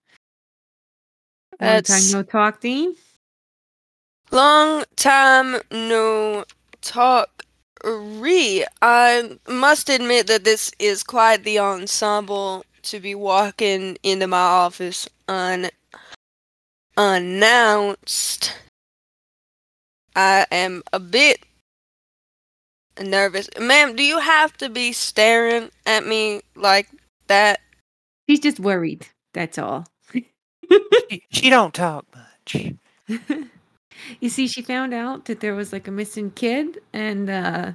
[1.60, 2.94] Long time no talk, Dean.
[4.30, 6.44] long time no
[6.80, 7.44] talk.
[7.84, 14.38] Re, I must admit that this is quite the ensemble to be walking into my
[14.38, 15.68] office un
[16.96, 18.56] unannounced.
[20.16, 21.44] I am a bit
[23.02, 23.48] nervous.
[23.58, 26.88] Ma'am, do you have to be staring at me like
[27.26, 27.60] that?
[28.28, 29.06] She's just worried.
[29.34, 29.86] That's all.
[30.12, 32.72] She, she don't talk much.
[34.20, 37.72] you see, she found out that there was like a missing kid and uh,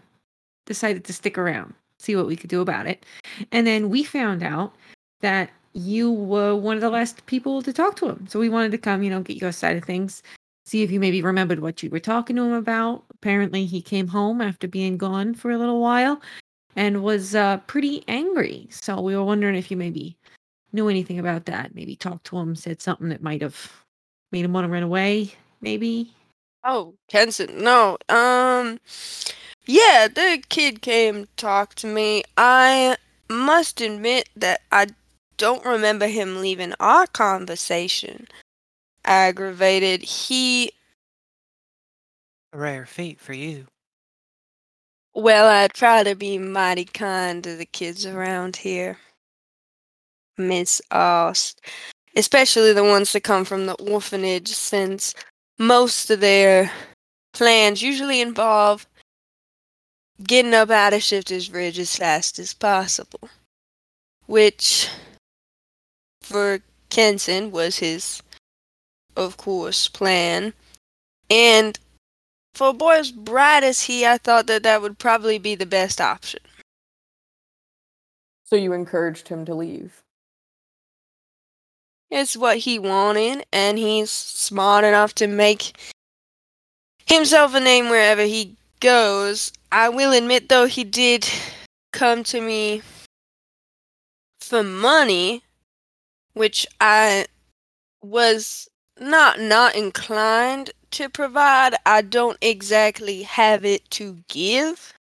[0.66, 3.06] decided to stick around, see what we could do about it.
[3.52, 4.76] And then we found out
[5.22, 8.28] that you were one of the last people to talk to him.
[8.28, 10.24] So we wanted to come, you know, get your side of things,
[10.68, 13.06] see if you maybe remembered what you were talking to him about.
[13.14, 16.22] Apparently, he came home after being gone for a little while
[16.76, 18.68] and was uh, pretty angry.
[18.70, 20.18] So we were wondering if you maybe
[20.74, 21.74] knew anything about that.
[21.74, 23.72] Maybe talked to him, said something that might have
[24.34, 25.34] made him want to run away.
[25.62, 26.12] Maybe.
[26.66, 27.98] Oh, Kenson, no.
[28.10, 28.82] Um,
[29.66, 32.24] yeah, the kid came talk to me.
[32.36, 32.98] I
[33.30, 34.88] must admit that I
[35.38, 38.28] don't remember him leaving our conversation
[39.08, 40.04] aggravated.
[40.04, 40.72] He,
[42.54, 43.68] A rare feat for you.
[45.16, 48.98] well, I try to be mighty kind to the kids around here.
[50.38, 51.62] Miss Aust,
[52.16, 55.16] especially the ones that come from the orphanage, since
[55.58, 56.72] most of their
[57.34, 58.86] plans usually involve
[60.24, 63.30] getting up out of Shifter's Ridge as fast as possible.
[64.28, 64.90] Which,
[66.22, 68.22] for Kenson, was his,
[69.18, 70.54] of course, plan.
[71.30, 71.78] And
[72.54, 75.66] for a boy as bright as he, I thought that that would probably be the
[75.66, 76.40] best option.
[78.46, 80.02] So you encouraged him to leave.
[82.10, 85.74] It's what he wanted, and he's smart enough to make
[87.06, 89.52] himself a name wherever he goes.
[89.70, 91.28] I will admit, though, he did
[91.92, 92.82] come to me
[94.40, 95.44] for money,
[96.34, 97.26] which I
[98.02, 98.70] was
[99.00, 101.76] not not inclined to provide.
[101.86, 104.94] I don't exactly have it to give,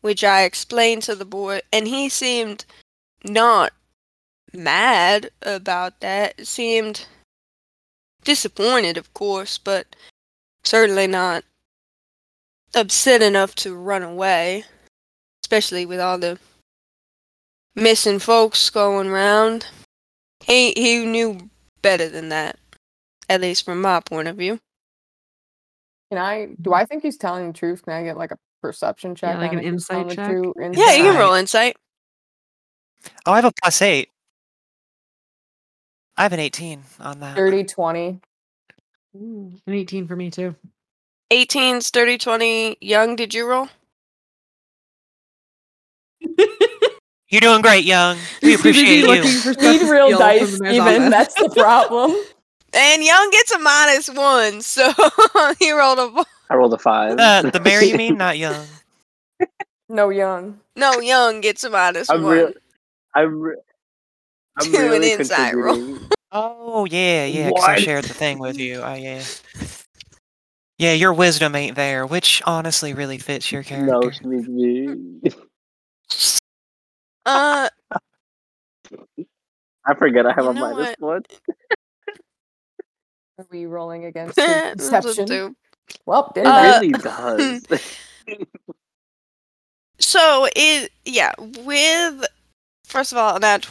[0.00, 2.64] which I explained to the boy, and he seemed
[3.24, 3.72] not
[4.52, 6.46] mad about that.
[6.46, 7.06] Seemed
[8.24, 9.96] disappointed, of course, but
[10.62, 11.44] certainly not
[12.74, 14.64] upset enough to run away,
[15.44, 16.38] especially with all the
[17.74, 19.66] missing folks going around.
[20.44, 21.50] He he knew
[21.82, 22.58] better than that,
[23.28, 24.60] at least from my point of view.
[26.10, 26.48] Can I?
[26.60, 27.84] Do I think he's telling the truth?
[27.84, 29.36] Can I get like a perception check?
[29.38, 30.30] like an if he's telling insight check?
[30.30, 31.76] true Yeah, you can roll insight.
[33.26, 34.10] Oh, I have a plus eight.
[36.16, 37.34] I have an 18 on that.
[37.34, 38.20] 30, 20.
[39.16, 40.54] Ooh, an 18 for me too.
[41.30, 42.76] 18, sturdy 20.
[42.80, 43.68] Young, did you roll?
[47.28, 48.16] You're doing great, Young.
[48.42, 49.06] We appreciate you.
[49.08, 51.10] looking Need real steal dice, even.
[51.10, 52.14] That's the problem.
[52.74, 54.90] And Young gets a minus one, so
[55.58, 56.24] he rolled a.
[56.50, 57.18] I rolled a five.
[57.18, 58.66] Uh, the mayor, you mean, not Young.
[59.88, 60.60] No young.
[60.76, 62.36] No, Young gets a minus I'm one.
[62.36, 62.52] real.
[63.14, 63.40] I'm.
[63.40, 63.56] Re-
[64.56, 65.98] I'm Do an really insight roll.
[66.32, 67.48] Oh yeah, yeah.
[67.48, 68.80] Because I shared the thing with you.
[68.82, 69.22] Oh yeah.
[70.78, 73.92] Yeah, your wisdom ain't there, which honestly really fits your character.
[73.92, 75.30] No, she means me.
[77.26, 77.68] Uh,
[79.86, 81.22] I forget I have You a know minus one.
[83.38, 85.24] Are we rolling against his this will perception?
[85.26, 85.56] do.
[86.06, 87.66] Well, It Uh, really does.
[90.00, 92.24] So it yeah with
[92.84, 93.64] first of all that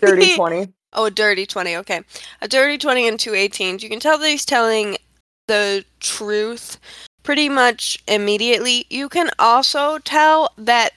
[0.00, 0.72] 30, 20.
[0.94, 1.76] Oh, a dirty 20.
[1.76, 2.00] Okay.
[2.40, 3.82] A dirty 20 and two 18s.
[3.82, 4.96] You can tell that he's telling
[5.46, 6.78] the truth
[7.22, 8.86] pretty much immediately.
[8.88, 10.90] You can also tell that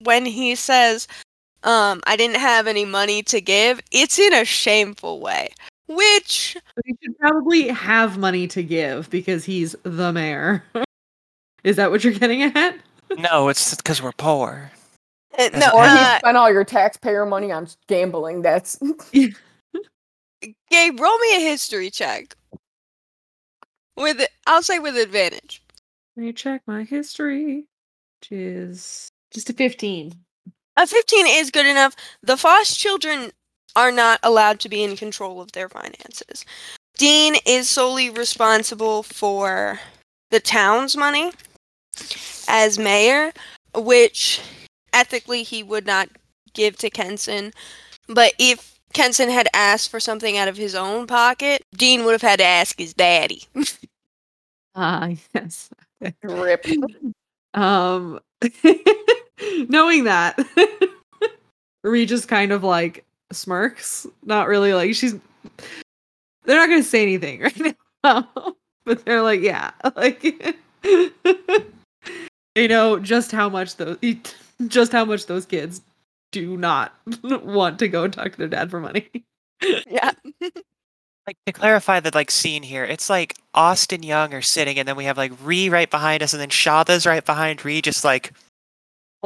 [0.00, 1.08] when he says,
[1.62, 5.50] um, I didn't have any money to give, it's in a shameful way.
[5.88, 10.64] Which, But he should probably have money to give because he's the mayor.
[11.64, 12.76] Is that what you're getting at?
[13.16, 14.70] No, it's because we're poor.
[15.38, 18.42] uh, no, Or he uh, spent all your taxpayer money on gambling.
[18.42, 18.78] That's
[19.12, 22.36] Gabe, roll me a history check.
[23.96, 25.62] With, I'll say with advantage.
[26.16, 27.66] Let me check my history,
[28.20, 30.12] which is just a 15.
[30.76, 31.96] A 15 is good enough.
[32.22, 33.30] The Foss children
[33.76, 36.44] are not allowed to be in control of their finances.
[36.96, 39.78] Dean is solely responsible for
[40.30, 41.30] the town's money
[42.48, 43.32] as mayor,
[43.74, 44.40] which
[44.92, 46.08] ethically he would not
[46.54, 47.52] give to Kenson.
[48.08, 52.22] But if Kenson had asked for something out of his own pocket, Dean would have
[52.22, 53.44] had to ask his daddy.
[54.78, 55.70] Ah, yes.
[56.22, 56.66] rip.
[57.54, 58.20] Um,
[59.70, 60.38] knowing that,
[61.82, 64.06] Ree just kind of like smirks.
[64.24, 65.14] Not really like she's.
[66.44, 68.28] They're not gonna say anything right now,
[68.84, 70.22] but they're like, yeah, like
[72.54, 73.98] they know just how much those,
[74.68, 75.82] just how much those kids
[76.32, 79.08] do not want to go and talk to their dad for money.
[79.88, 80.12] yeah.
[81.26, 84.94] Like to clarify the like scene here, it's like Austin Young are sitting, and then
[84.94, 88.32] we have like Ree right behind us, and then Shautha's right behind Ree, just like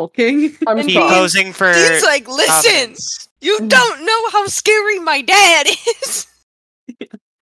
[0.01, 0.57] Hulking.
[0.67, 1.11] I'm And he sorry.
[1.11, 1.73] posing for.
[1.73, 5.67] Dean's like, listen, confidence." you don't know how scary my dad
[6.03, 6.27] is.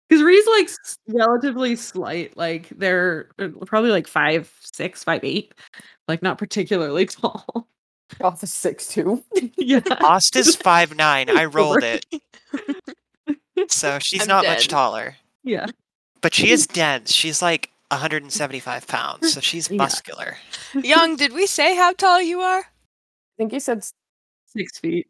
[0.09, 0.69] Because Ree's like
[1.07, 3.29] relatively slight, like they're
[3.65, 5.53] probably like five six, five eight,
[6.09, 7.65] like not particularly tall.
[8.19, 9.23] Off a six two.
[9.55, 11.29] yeah, Asta's five nine.
[11.29, 12.05] I rolled it,
[13.69, 15.15] so she's I'm not much taller,
[15.45, 15.67] yeah.
[16.19, 17.13] but she is dense.
[17.13, 19.77] She's like 175 pounds, so she's Yeah.
[19.77, 20.37] muscular.
[20.73, 22.59] Young, did we say how tall you are?
[22.59, 23.83] I think you said
[24.47, 25.07] Six feet.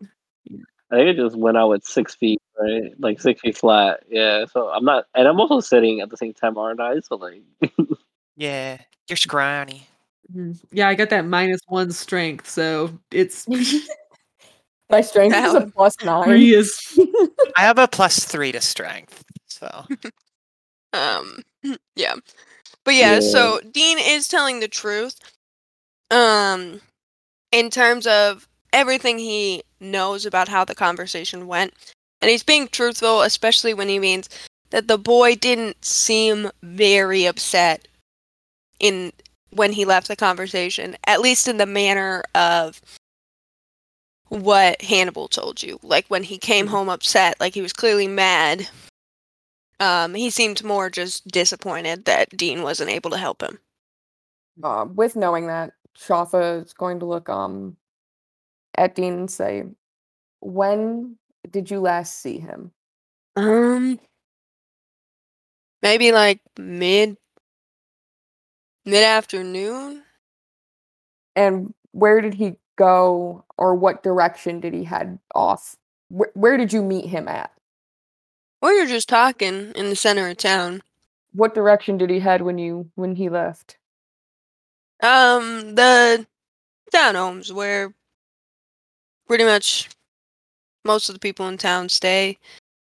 [0.92, 2.92] I think it just went out with six feet, right?
[3.00, 4.04] Like six feet flat.
[4.08, 4.46] Yeah.
[4.46, 7.00] So I'm not, and I'm also sitting at the same time, aren't I?
[7.00, 7.42] So like,
[8.36, 8.78] Yeah,
[9.10, 9.88] you're scrawny.
[10.32, 10.60] Mhm.
[10.72, 13.48] Yeah, I got that minus one strength, so it's
[14.92, 16.30] my strength is a plus nine.
[16.30, 17.00] Ree is
[17.58, 19.86] I have a plus three to strength, so
[20.94, 21.42] Um,
[21.96, 22.16] yeah.
[22.84, 23.20] But yeah, Yeah.
[23.20, 25.20] so Dean is telling the truth.
[26.10, 26.82] Um,
[27.52, 31.74] in terms of everything he knows about how the conversation went.
[32.22, 34.30] And he's being truthful, especially when he means
[34.70, 37.88] that the boy didn't seem very upset
[38.80, 39.12] in
[39.50, 42.80] when he left the conversation, at least in the manner of
[44.30, 45.78] what Hannibal told you.
[45.84, 48.70] Like when he came home upset, like he was clearly mad.
[49.82, 53.60] Um, he seemed more just disappointed that Dean wasn't able to help him.
[54.64, 57.78] Uh, with knowing that, Shautha is going to look um
[58.78, 59.64] at Dean and say,
[60.42, 61.18] "When
[61.50, 62.74] did you last see him?"
[63.36, 64.00] Um,
[65.82, 67.18] maybe like mid
[68.86, 70.04] mid afternoon.
[71.36, 75.76] And where did he go, or what direction did he head off?
[76.10, 77.52] Where did you meet him at?
[78.62, 80.84] We were just talking in the center of town.
[81.34, 83.78] What direction did he head when you when he left?
[85.02, 86.28] Um, the
[86.94, 87.94] townhomes where
[89.28, 89.90] pretty much
[90.86, 92.38] most of the people in town stay.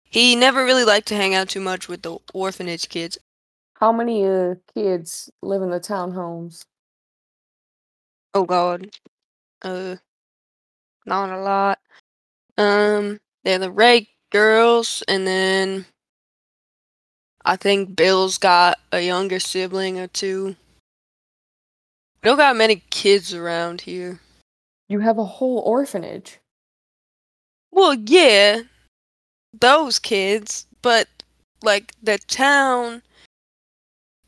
[0.04, 3.18] He never really liked to hang out too much with the orphanage kids.
[3.74, 6.64] How many uh, kids live in the townhomes?
[8.34, 8.90] Oh God,
[9.62, 9.96] uh,
[11.06, 11.78] not a lot.
[12.56, 15.87] Um, they're the Ray girls, and then
[17.45, 20.57] I think Bill's got a younger sibling or two.
[22.22, 24.20] We don't got many kids around here.
[24.89, 26.39] You have a whole orphanage.
[27.70, 28.62] Well, yeah,
[29.61, 31.09] those kids, but
[31.62, 33.03] like the town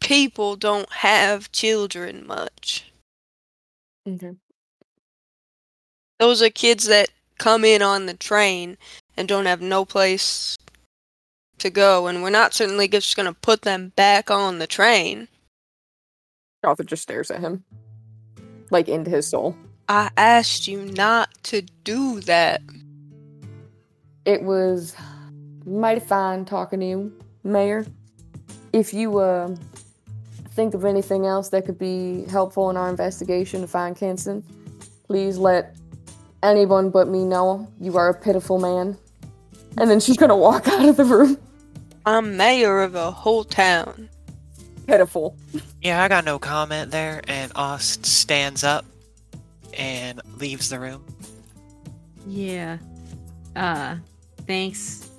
[0.01, 2.91] people don't have children much.
[4.07, 4.37] Okay.
[6.19, 8.77] Those are kids that come in on the train
[9.19, 10.57] and don't have no place
[11.59, 15.27] to go, and we're not certainly just gonna put them back on the train.
[16.65, 17.65] Shautha just stares at him,
[18.71, 19.57] like into his soul.
[19.89, 22.63] I asked you not to do that.
[24.25, 24.95] It was
[25.67, 27.13] mighty fine talking to you,
[27.43, 27.87] Mayor.
[28.73, 29.57] If you uh,
[30.51, 34.45] think of anything else that could be helpful in our investigation to find Kenson,
[35.07, 35.75] please let
[36.43, 38.97] anyone but me know you are a pitiful man.
[39.77, 41.39] And then she's gonna walk out of the room.
[42.07, 44.09] I'm mayor of a whole town.
[44.87, 45.37] Pitiful.
[45.83, 48.87] Yeah, I got no comment there, and Aust stands up
[49.77, 51.05] and leaves the room.
[52.27, 52.79] Yeah.
[53.55, 53.97] Uh,
[54.47, 55.11] thanks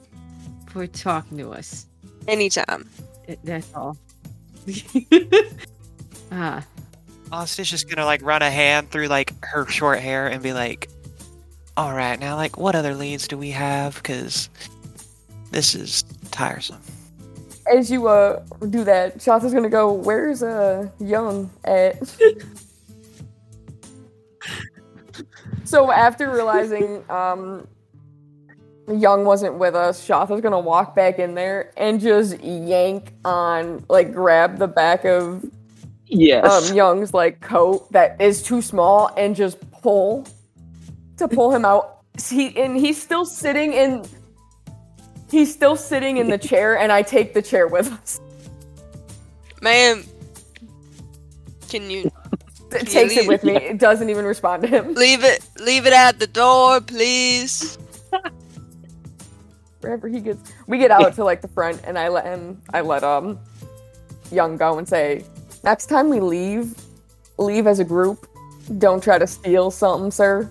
[0.68, 1.86] for talking to us.
[2.28, 2.90] Anytime.
[3.44, 3.98] That's all.
[6.32, 6.64] Ah,
[7.32, 10.54] Aust is just gonna like run a hand through like her short hair and be
[10.54, 10.88] like,
[11.80, 13.96] "All right, now like what other leads do we have?
[13.96, 14.50] Because
[15.52, 16.82] this is tiresome."
[17.74, 21.96] As you uh do that, Shautha's gonna go, Where's uh Young at?
[25.64, 27.66] so after realizing um
[28.92, 34.12] Young wasn't with us, Shautha's gonna walk back in there and just yank on like
[34.12, 35.46] grab the back of
[36.08, 36.70] Yes.
[36.70, 40.28] um Young's like coat that is too small and just pull
[41.20, 41.98] to pull him out.
[42.30, 44.06] He and he's still sitting in
[45.30, 48.20] he's still sitting in the chair and I take the chair with us.
[49.62, 50.04] Ma'am,
[51.70, 52.12] can you
[52.72, 53.56] It takes it with me.
[53.56, 54.94] It doesn't even respond to him.
[54.96, 57.78] leave it leave it at the door, please?
[59.82, 62.82] Wherever he gets we get out to like the front and I let him I
[62.82, 63.40] let um
[64.32, 65.24] Young go and say,
[65.64, 66.76] Next time we leave,
[67.38, 68.28] leave as a group.
[68.78, 70.50] Don't try to steal something, sir.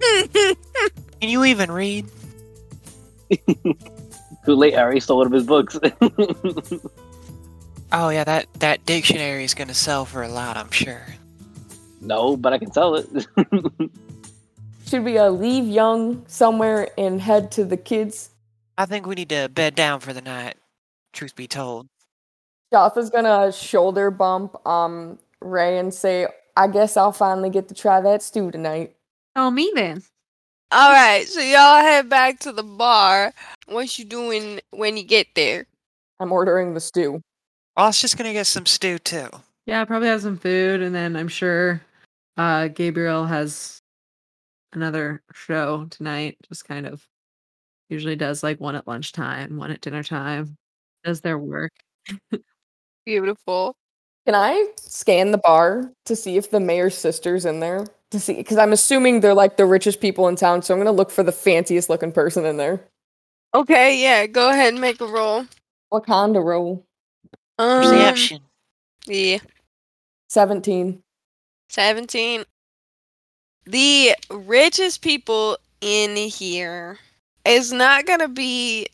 [1.20, 2.06] Can you even read?
[4.44, 4.74] Too late.
[4.74, 5.78] I already stole one of his books.
[7.92, 11.02] Oh yeah, that that dictionary is gonna sell for a lot, I'm sure.
[12.00, 13.08] no, but I can sell it.
[14.86, 18.30] Should we uh, leave Young somewhere and head to the kids?
[18.78, 20.54] I think we need to bed down for the night.
[21.12, 21.88] Truth be told.
[22.72, 28.00] Jotha's gonna shoulder bump um Ray and say, I guess I'll finally get to try
[28.02, 28.94] that stew tonight.
[29.36, 30.02] Oh, me then.
[30.72, 33.32] All right, so y'all head back to the bar.
[33.66, 35.66] What you doing when you get there?
[36.20, 37.20] I'm ordering the stew.
[37.76, 39.28] Aust's just gonna get some stew too.
[39.66, 41.80] Yeah, probably have some food, and then I'm sure
[42.36, 43.80] uh, Gaberielle has
[44.72, 46.36] another show tonight.
[46.48, 47.04] Just kind of
[47.88, 50.56] usually does like one at lunchtime, one at dinner time.
[51.04, 51.72] Does their work.
[53.06, 53.74] Beautiful.
[54.26, 57.86] Can I scan the bar to see if the mayor's sister's in there?
[58.10, 60.90] To see, because I'm assuming they're like the richest people in town, so I'm gonna
[60.90, 62.80] look for the fanciest looking person in there.
[63.54, 65.46] Okay, yeah, go ahead and make a roll.
[65.92, 66.84] Wakanda roll.
[67.58, 68.40] Um, Perception.
[69.06, 69.38] yeah,
[70.28, 71.02] 17.
[71.68, 72.44] 17.
[73.66, 76.98] The richest people in here
[77.44, 78.86] is not gonna be.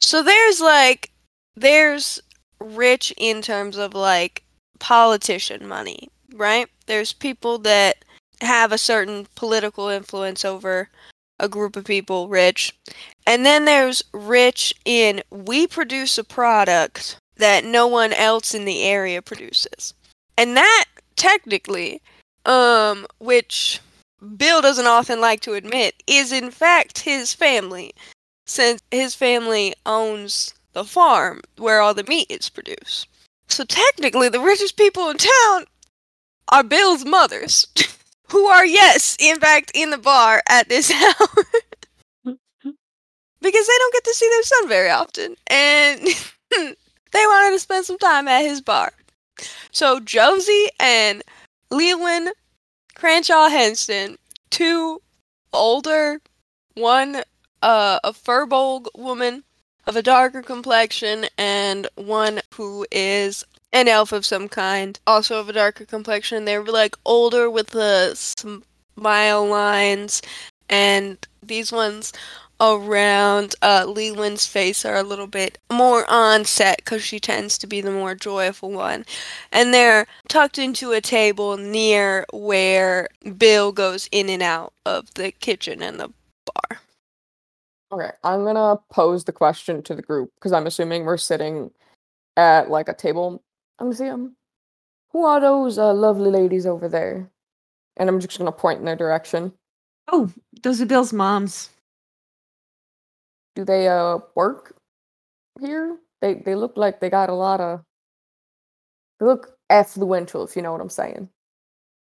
[0.00, 1.10] So there's like,
[1.56, 2.20] there's
[2.60, 4.42] rich in terms of like
[4.78, 6.68] politician money, right?
[6.86, 8.04] There's people that
[8.40, 10.88] have a certain political influence over
[11.40, 12.76] a group of people, rich.
[13.26, 18.82] And then there's rich in we produce a product that no one else in the
[18.82, 19.94] area produces.
[20.36, 20.84] And that
[21.16, 22.00] technically
[22.48, 23.80] um, which
[24.36, 27.92] Bill doesn't often like to admit, is in fact his family,
[28.46, 33.06] since his family owns the farm where all the meat is produced.
[33.48, 35.66] So technically, the richest people in town
[36.48, 37.66] are Bill's mothers,
[38.30, 41.44] who are, yes, in fact, in the bar at this hour.
[42.24, 45.34] because they don't get to see their son very often.
[45.46, 46.00] And
[47.12, 48.92] they wanted to spend some time at his bar.
[49.70, 51.22] So Josie and
[51.70, 52.30] Leland
[52.94, 54.16] Cranshaw Henston,
[54.50, 55.00] two
[55.52, 56.20] older,
[56.74, 57.22] one
[57.62, 59.44] uh, a firbolg woman
[59.86, 65.48] of a darker complexion, and one who is an elf of some kind, also of
[65.48, 66.44] a darker complexion.
[66.44, 70.22] They were like older with the smile lines,
[70.68, 72.12] and these ones
[72.60, 77.66] around uh, Leland's face are a little bit more on set because she tends to
[77.66, 79.04] be the more joyful one.
[79.52, 85.30] And they're tucked into a table near where Bill goes in and out of the
[85.32, 86.08] kitchen and the
[86.46, 86.80] bar.
[87.90, 91.70] Okay, I'm gonna pose the question to the group because I'm assuming we're sitting
[92.36, 93.42] at like a table.
[93.78, 94.36] I'm gonna see them.
[95.12, 97.30] Who are those uh, lovely ladies over there?
[97.96, 99.52] And I'm just gonna point in their direction.
[100.10, 100.30] Oh,
[100.62, 101.70] those are Bill's moms.
[103.54, 104.76] Do they uh work
[105.60, 105.98] here?
[106.20, 107.82] They they look like they got a lot of.
[109.18, 111.28] They look affluential, if you know what I'm saying.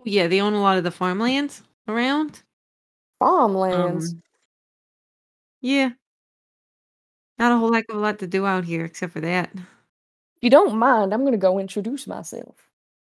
[0.06, 2.41] Yeah, they own a lot of the farmlands around.
[3.19, 4.14] Farmlands.
[4.14, 4.22] Um,
[5.61, 5.89] yeah.
[7.38, 9.52] Not a whole heck of a lot to do out here except for that.
[10.41, 12.55] If you don't mind, I'm gonna go introduce myself.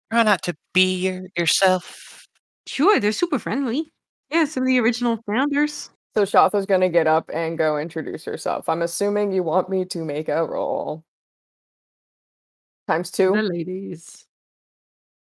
[0.09, 2.25] Try not to be your, yourself.
[2.65, 3.91] Sure, they're super friendly.
[4.31, 5.89] Yeah, some of the original founders.
[6.15, 8.69] So Shautha's gonna get up and go introduce herself.
[8.69, 11.03] I'm assuming you want me to make a roll.
[12.87, 13.33] Times two.
[13.33, 13.47] The two.
[13.49, 14.25] ladies.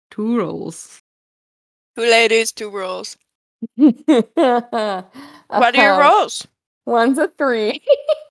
[0.10, 1.02] Two rolls.
[1.96, 3.16] Two ladies, two rolls.
[3.76, 3.96] what
[5.48, 6.46] What are your uh, rolls?
[6.86, 7.82] One's a three,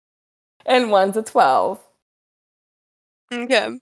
[0.66, 1.80] and one's a twelve.
[3.32, 3.78] Okay.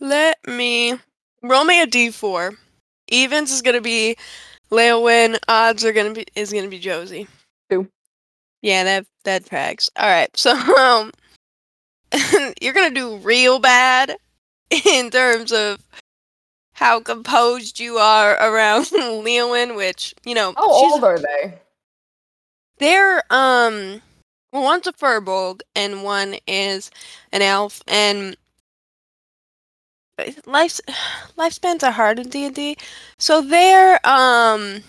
[0.00, 0.94] Let me
[1.42, 2.56] roll me a d4.
[3.08, 4.16] Evens is gonna be
[4.70, 5.38] Leowin.
[5.48, 7.28] Odds are gonna be is gonna be Josie.
[7.70, 7.88] Two.
[8.62, 9.90] Yeah, that that tracks.
[9.96, 11.12] All right, so um,
[12.60, 14.16] you're gonna do real bad
[14.86, 15.80] in terms of
[16.74, 21.54] how composed you are around Leowin, which you know How she's old are they?
[22.78, 24.00] they're um
[24.52, 26.90] well one's a firbolg and one is
[27.30, 28.36] an elf and
[30.46, 30.80] life
[31.38, 32.76] lifespans are hard in D&D.
[33.18, 34.80] So they're um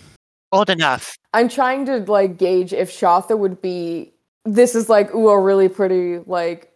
[0.52, 1.16] Old enough.
[1.32, 4.12] I'm trying to like gauge if Shautha would be.
[4.44, 6.70] This is like ooh a really pretty like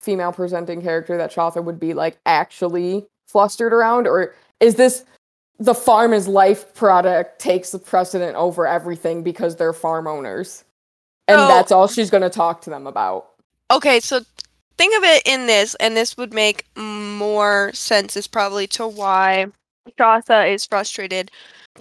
[0.00, 5.04] female presenting character that Shautha would be like actually flustered around, or is this
[5.58, 10.62] the farm is life product takes the precedent over everything because they're farm owners,
[11.26, 13.30] and So- that's all she's gonna talk to them about.
[13.72, 14.20] okay, so
[14.78, 19.46] think of it in this and this would make more sense as probably to why
[19.98, 21.30] Shautha is frustrated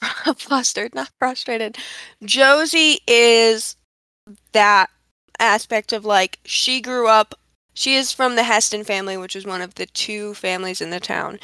[0.37, 1.77] flustered, not frustrated.
[2.23, 3.75] Josie is
[4.51, 4.89] that
[5.39, 7.35] aspect of like she grew up
[7.75, 10.99] she is from the Heston family, which is one of the two families in the
[10.99, 11.39] town,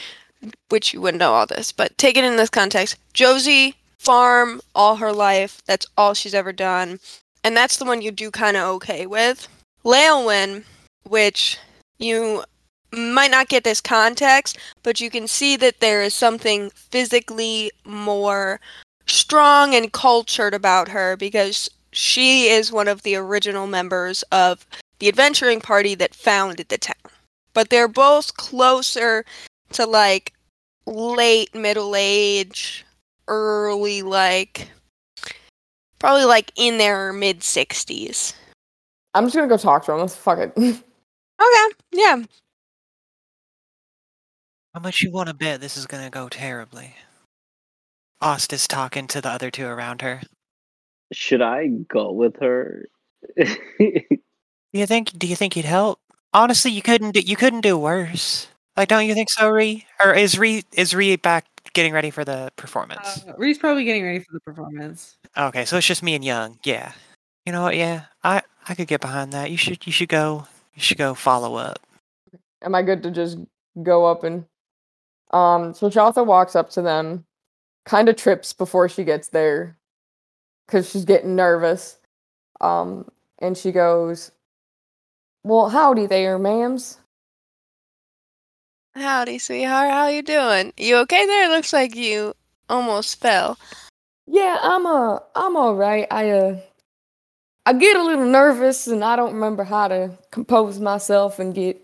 [0.69, 2.95] which you wouldn't know all this, but take it in this context.
[3.13, 5.61] Josie farm all her life.
[5.65, 6.99] That's all she's ever done.
[7.43, 9.49] And that's the one you do kind of okay with.
[9.83, 10.63] Leowin,
[11.11, 11.57] which
[11.99, 12.41] you
[12.93, 18.61] might not get this context, but you can see that there is something physically more
[19.07, 24.65] strong and cultured about her because she is one of the original members of
[24.99, 26.95] the adventuring party that founded the town.
[27.53, 29.25] But they're both closer
[29.73, 30.31] to like
[30.85, 32.85] late middle age,
[33.27, 34.69] early like
[35.99, 38.33] probably like in their mid 60s.
[39.13, 39.99] I'm just gonna go talk to them.
[39.99, 40.83] Let's fuck it.
[41.41, 42.23] Okay, yeah.
[44.73, 46.95] How much you want to bet this is gonna go terribly?
[48.21, 50.21] Aust is talking to the other two around her.
[51.11, 52.87] Should I go with her?
[54.73, 55.17] Do you think?
[55.17, 55.99] Do you think he'd help?
[56.33, 57.11] Honestly, you couldn't.
[57.11, 58.47] Do, you couldn't do worse.
[58.77, 59.85] Like, don't you think so, Ree?
[60.03, 63.25] Or is Ree is Ree back getting ready for the performance?
[63.27, 65.17] Uh, Ree's probably getting ready for the performance.
[65.37, 66.57] Okay, so it's just me and Young.
[66.63, 66.93] Yeah.
[67.45, 67.75] You know what?
[67.75, 69.51] Yeah, I I could get behind that.
[69.51, 71.79] You should you should go you should go follow up.
[72.61, 73.37] Am I good to just
[73.83, 74.45] go up and
[75.31, 77.25] um so Jatha walks up to them,
[77.85, 79.77] kind of trips before she gets there
[80.67, 81.97] cuz she's getting nervous.
[82.59, 84.31] Um and she goes,
[85.43, 86.97] "Well, howdy there, ma'ams."
[88.93, 89.89] Howdy, sweetheart.
[89.89, 90.73] How you doing?
[90.77, 91.49] You okay there?
[91.49, 92.35] Looks like you
[92.69, 93.57] almost fell.
[94.27, 96.07] Yeah, I'm uh I'm all right.
[96.11, 96.59] I uh
[97.65, 101.79] I get a little nervous and I don't remember how to compose myself and get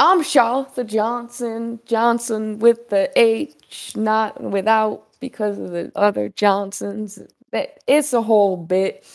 [0.00, 7.18] I'm Shartha Johnson, Johnson with the H, not without because of the other Johnsons.
[7.52, 9.06] It's a whole bit.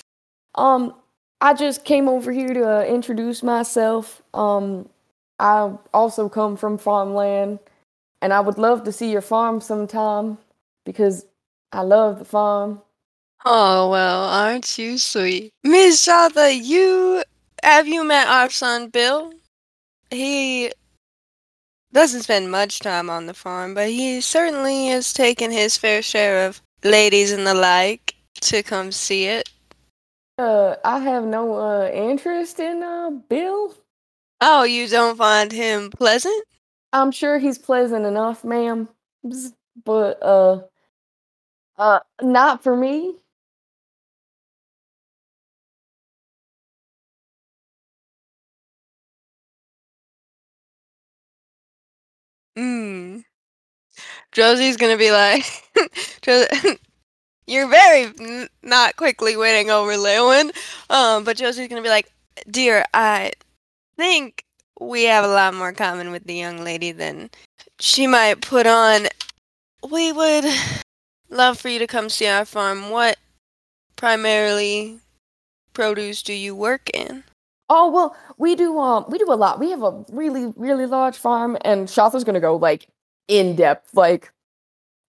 [0.56, 0.94] Um
[1.42, 4.22] I just came over here to uh, introduce myself.
[4.34, 4.90] Um
[5.40, 7.60] I also come from farmland
[8.22, 10.38] and I would love to see your farm sometime
[10.86, 11.26] because
[11.72, 12.82] I love the farm.
[13.46, 16.54] Oh well, aren't you sweet, Miss Shautha?
[16.54, 17.24] You
[17.64, 19.34] have you met our son Bill?
[20.10, 20.72] He
[21.92, 26.48] doesn't spend much time on the farm, but he certainly has taken his fair share
[26.48, 29.50] of ladies and the like to come see it.
[30.38, 33.76] Uh, I have no uh interest in uh Bill.
[34.42, 36.44] Oh, you don't find him pleasant?
[36.92, 38.90] I'm sure he's pleasant enough, ma'am,
[39.84, 40.62] but uh,
[41.78, 43.16] uh, not for me.
[52.58, 53.24] Mm.
[54.32, 55.46] Josie's gonna be like,
[57.48, 60.52] "You're very n- not quickly winning over Lewin."
[60.90, 62.12] Um, but Josie's gonna be like,
[62.50, 63.34] "Dear, I
[63.98, 64.46] think
[64.80, 67.30] we have a lot more common with the young lady than
[67.80, 69.08] she might put on.
[69.90, 70.46] We would
[71.30, 72.90] love for you to come see our farm.
[72.90, 73.18] What
[73.96, 75.00] primarily
[75.74, 77.24] produce do you work in?"
[77.76, 79.60] Oh well, we do um we do a lot.
[79.60, 82.88] We have a really really large farm, and Shautha's gonna go like
[83.28, 83.96] in depth.
[83.96, 84.32] Like,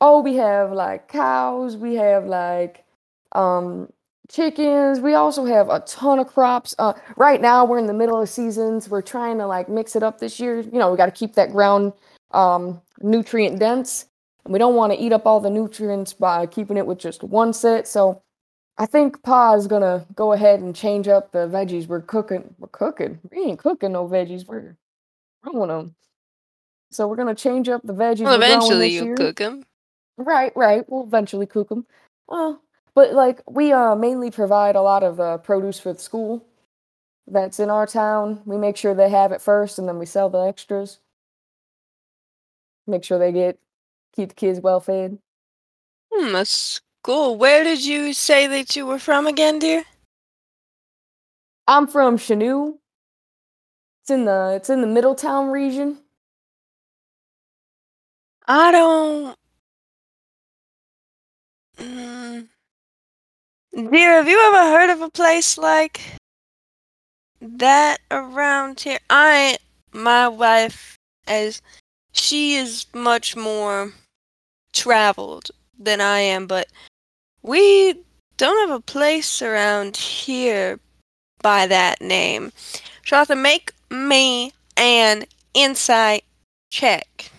[0.01, 1.77] oh, we have like cows.
[1.77, 2.85] We have like
[3.32, 3.93] um
[4.31, 5.01] chickens.
[5.01, 6.74] We also have a ton of crops.
[6.78, 8.89] Uh, right now we're in the middle of seasons.
[8.89, 10.61] We're trying to like mix it up this year.
[10.61, 11.93] You know, we got to keep that ground
[12.31, 14.07] um nutrient dense,
[14.45, 17.23] and we don't want to eat up all the nutrients by keeping it with just
[17.24, 17.86] one set.
[17.86, 18.23] So
[18.76, 22.55] I think Pa is gonna go ahead and change up the veggies we're cooking.
[22.59, 23.20] We're cooking.
[23.30, 24.46] We ain't cooking no veggies.
[24.46, 24.76] We're
[25.42, 25.94] growing them.
[26.90, 28.24] So we're gonna change up the veggies.
[28.24, 29.14] Well, eventually year.
[29.14, 29.64] cook them.
[30.16, 30.84] Right, right.
[30.88, 31.86] We'll eventually cook them.
[32.26, 32.62] Well,
[32.94, 36.44] but like we uh mainly provide a lot of uh, produce for the school
[37.26, 38.42] that's in our town.
[38.44, 40.98] We make sure they have it first, and then we sell the extras.
[42.86, 43.59] Make sure they get
[44.14, 45.18] keep the kids well fed.
[46.12, 46.44] Hmm, a
[47.05, 47.36] school.
[47.36, 49.85] Where did you say that you were from again, dear?
[51.68, 52.78] I'm from Chenu.
[54.01, 55.98] It's in the it's in the Middletown region.
[58.48, 59.36] I don't.
[61.78, 62.48] Mm.
[63.74, 66.01] Dear, have you ever heard of a place like
[67.43, 69.01] that around here?
[69.10, 69.59] I,
[69.93, 71.60] my wife, as
[72.12, 73.93] she is much more
[74.72, 76.68] traveled than I am, but
[77.45, 77.95] we
[78.39, 80.81] don't have a place around here
[81.43, 82.51] by that name.
[83.05, 86.25] Shautha, make me an insight
[86.71, 87.31] check.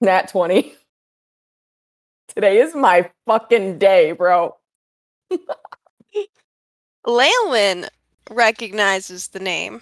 [0.00, 0.74] Nat 20.
[2.34, 4.56] Today is my fucking day, bro.
[7.06, 7.88] Leywin
[8.30, 9.80] recognizes the name,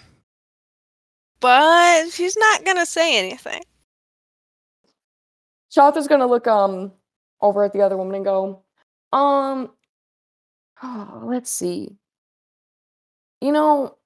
[1.39, 3.61] but she's not gonna say anything.
[5.75, 6.93] Shautha's gonna look um
[7.41, 8.63] over at the other woman and go,
[9.17, 9.71] um,
[10.83, 11.97] oh, let's see.
[13.41, 13.97] You know,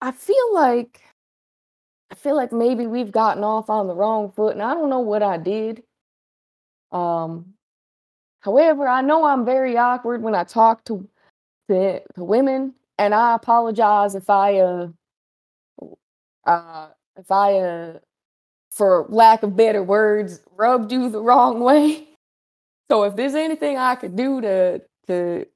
[0.00, 1.02] I feel like
[2.10, 5.00] I feel like maybe we've gotten off on the wrong foot, and I don't know
[5.00, 5.82] what I did.
[6.92, 7.54] Um,
[8.40, 11.08] however, I know I'm very awkward when I talk to
[11.68, 14.88] to, to women, and I apologize if I uh
[16.46, 17.98] uh if I uh
[18.70, 22.07] for lack of better words rubbed you the wrong way.
[22.90, 25.46] So if there's anything I could do to to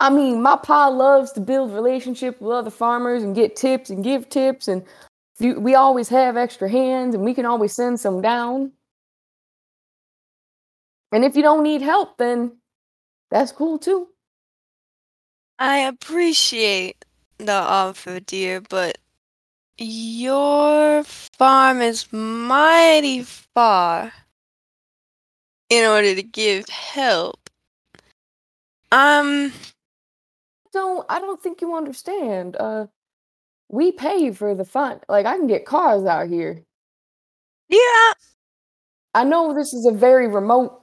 [0.00, 4.02] I mean, my pa loves to build relationship with other farmers and get tips and
[4.02, 4.84] give tips and
[5.40, 8.72] we always have extra hands and we can always send some down.
[11.12, 12.58] And if you don't need help, then
[13.30, 14.08] that's cool too.
[15.58, 17.04] I appreciate
[17.38, 18.98] the offer, dear, but
[19.78, 24.12] your farm is mighty far
[25.78, 27.50] in order to give help.
[28.92, 29.52] Um,
[30.72, 32.56] Don't I don't think you understand.
[32.58, 32.86] Uh
[33.70, 35.00] we pay for the fun.
[35.08, 36.62] Like I can get cars out here.
[37.68, 38.12] yeah,
[39.14, 40.82] I know this is a very remote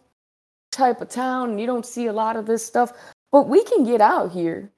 [0.71, 2.93] type of town and you don't see a lot of this stuff,
[3.31, 4.71] but we can get out here.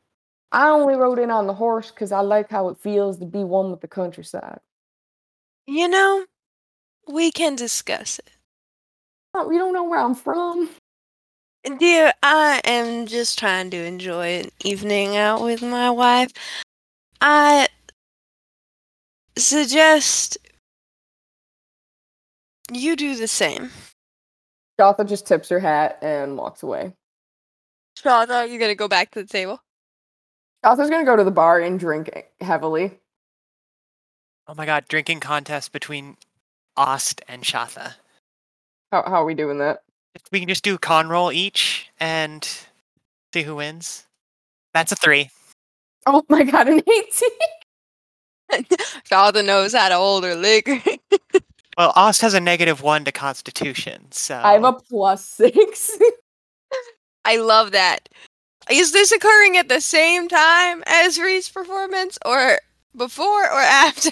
[0.52, 3.44] I only rode in on the horse because I like how it feels to be
[3.44, 4.60] one with the countryside.
[5.68, 6.26] you know,
[7.07, 8.33] we can discuss it.
[9.34, 10.70] Oh, you don't know where I'm from.
[11.80, 16.32] Dear, I am just trying to enjoy an evening out with my wife.
[17.22, 17.68] I
[19.38, 20.38] suggest
[22.72, 23.72] you do the same.
[24.80, 26.94] Jotha just tips her hat and walks away.
[27.98, 29.62] Shautha, you're gonna go back to the table.
[30.66, 32.12] Jotha's gonna go to the bar and drink
[32.42, 33.00] heavily.
[34.48, 36.18] Oh my god, drinking contest between
[36.76, 37.96] Aust and Shautha.
[38.94, 39.82] How how are we doing that?
[40.32, 42.48] We can just do con roll each and
[43.34, 44.06] see who wins.
[44.72, 45.32] That's a three.
[46.06, 46.84] Oh my god, an
[48.52, 48.68] 18.
[49.10, 50.80] Shautha knows how to hold her liquor.
[51.76, 55.98] Well, Aust has a negative one to Constitution, so I have a plus six.
[57.26, 58.10] I love that.
[58.70, 62.60] Is this occurring at the same time as Reed's performance, or
[62.95, 64.11] before or after?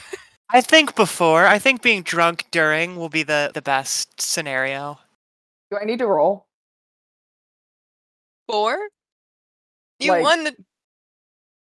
[0.53, 1.45] I think before.
[1.47, 4.99] I think being drunk during will be the the best scenario.
[5.69, 6.45] Do I need to roll?
[8.49, 8.77] Four?
[9.99, 10.55] You Like- won the.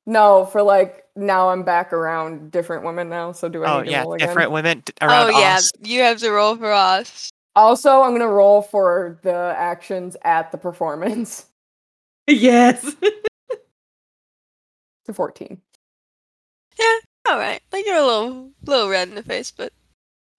[0.07, 3.33] No, for like now I'm back around different women now.
[3.33, 4.29] So do I Oh need to yeah, roll again?
[4.29, 5.77] different women d- oh, around Oh yeah, Aust.
[5.83, 7.31] you have to roll for us.
[7.55, 11.45] Also, I'm gonna roll for the actions at the performance
[12.27, 12.95] yes.
[15.07, 15.61] to 14.
[17.29, 19.73] All right, like you're a little, little red in the face, but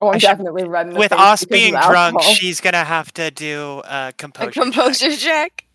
[0.01, 2.15] Oh, I'm I should- definitely red in the With face Aust because of being drunk,
[2.15, 2.33] alcohol.
[2.33, 4.51] she's gonna have to do a a composure.
[4.51, 4.63] check.
[4.63, 5.65] composure check.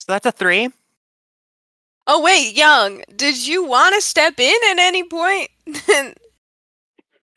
[0.00, 0.68] So that's a three.
[2.06, 5.48] Oh wait, young, did you want to step in at any point?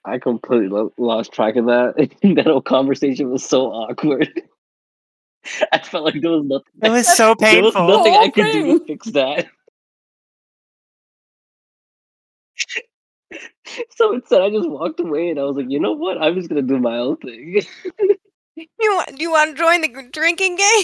[0.06, 1.94] I completely lo- lost track of that.
[2.36, 4.42] that whole conversation was so awkward.
[5.72, 6.66] I felt like there was nothing.
[6.82, 7.88] It was so there was painful.
[7.88, 9.48] nothing I whole could do to fix that.
[13.96, 16.22] So instead, I just walked away, and I was like, you know what?
[16.22, 17.62] I'm just gonna do my own thing.
[18.56, 19.16] you want?
[19.16, 20.84] Do you want to join the drinking game?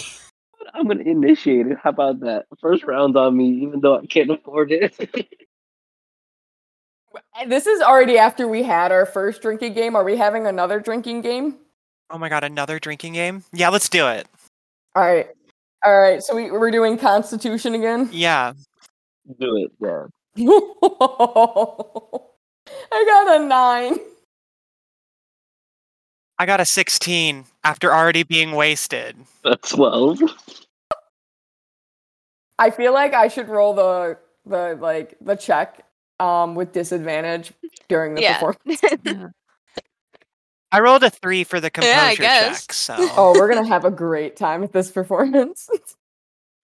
[0.72, 1.78] I'm gonna initiate it.
[1.82, 2.46] How about that?
[2.60, 5.28] First round's on me, even though I can't afford it.
[7.36, 9.94] Eh, this is already after we had our first drinking game.
[9.94, 11.56] Are we having another drinking game?
[12.10, 13.44] Oh my god, another drinking game?
[13.52, 14.26] Yeah, let's do it.
[14.94, 15.28] All right.
[15.84, 16.22] All right.
[16.22, 18.08] So we, we're doing Constitution again.
[18.12, 18.52] Yeah.
[19.38, 20.06] do it, yeah.
[20.36, 22.24] I
[22.90, 23.96] got a nine.
[26.38, 29.16] I got a 16 after already being wasted.
[29.44, 30.18] That's twelve.
[32.58, 35.84] I feel like I should roll the the like the check
[36.20, 37.52] um with disadvantage
[37.88, 38.40] during the Yeah.
[38.40, 39.32] performance.
[40.72, 42.66] I rolled a three for the composure Yeah, I guess.
[42.66, 45.68] check, so Oh, we're gonna have a great time at this performance.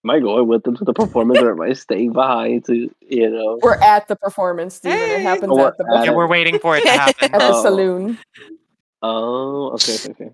[0.03, 3.29] Am I going with them to the performance, or am I staying behind to you
[3.29, 3.59] know?
[3.61, 4.97] we're at the performance, Steven.
[4.97, 5.15] Hey.
[5.17, 7.29] It happens Oh, at the we're at yeah, we're waiting for it to happen.
[7.33, 7.61] at the Oh.
[7.63, 8.17] saloon.
[9.03, 10.29] Oh, okay, okay, okay.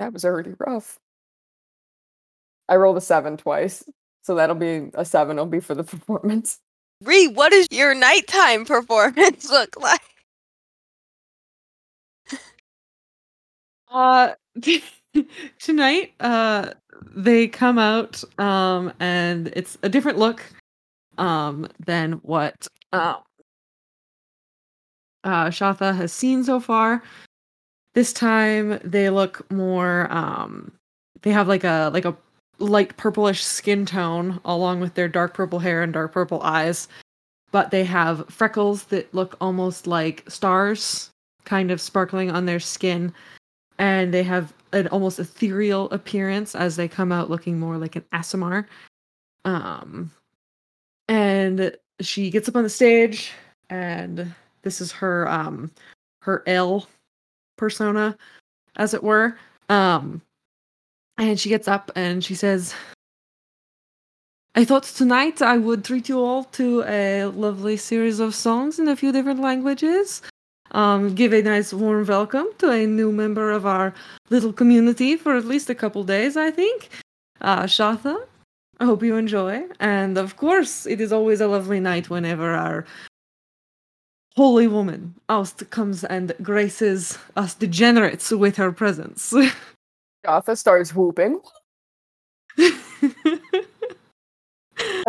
[0.00, 0.98] That was already rough.
[2.68, 3.84] I rolled a seven twice,
[4.24, 5.36] so that'll be a seven.
[5.38, 6.58] It'll be for the performance.
[7.02, 10.00] Ree, what does your nighttime performance look like?
[13.88, 14.34] Uh,
[15.60, 16.70] tonight, uh,
[17.14, 20.42] they come out, um, and it's a different look,
[21.18, 23.16] um, than what, uh,
[25.24, 27.02] uh, Shautha has seen so far.
[27.94, 30.72] This time, they look more, um,
[31.22, 32.16] they have like a, like a
[32.58, 36.88] light purplish skin tone along with their dark purple hair and dark purple eyes.
[37.52, 41.10] But they have freckles that look almost like stars
[41.44, 43.12] kind of sparkling on their skin
[43.78, 48.04] and they have an almost ethereal appearance as they come out looking more like an
[48.12, 48.66] Aasimar.
[49.44, 50.10] Um,
[51.08, 53.32] and she gets up on the stage,
[53.70, 55.70] and this is her um
[56.22, 56.88] her L
[57.56, 58.16] persona,
[58.76, 59.38] as it were.
[59.68, 60.20] Um,
[61.18, 62.74] and she gets up and she says,
[64.54, 68.88] "I thought tonight I would treat you all to a lovely series of songs in
[68.88, 70.22] a few different languages."
[70.72, 73.94] Um, give a nice warm welcome to a new member of our
[74.30, 76.88] little community for at least a couple days, I think.
[77.40, 78.16] Uh, Shautha,
[78.80, 79.64] I hope you enjoy.
[79.80, 82.84] And of course, it is always a lovely night whenever our
[84.36, 89.32] holy woman, Aust, comes and graces us degenerates with her presence.
[90.26, 91.40] Shautha starts whooping.
[92.56, 92.72] the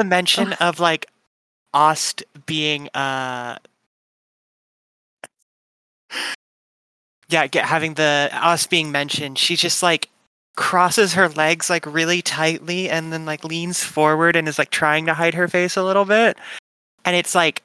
[0.04, 1.08] mention of like
[1.74, 3.58] Aust being uh
[7.30, 10.10] yeah, get, having the us being mentioned, she just like
[10.56, 15.06] crosses her legs like really tightly and then like leans forward and is like trying
[15.06, 16.38] to hide her face a little bit.
[17.06, 17.64] And it's like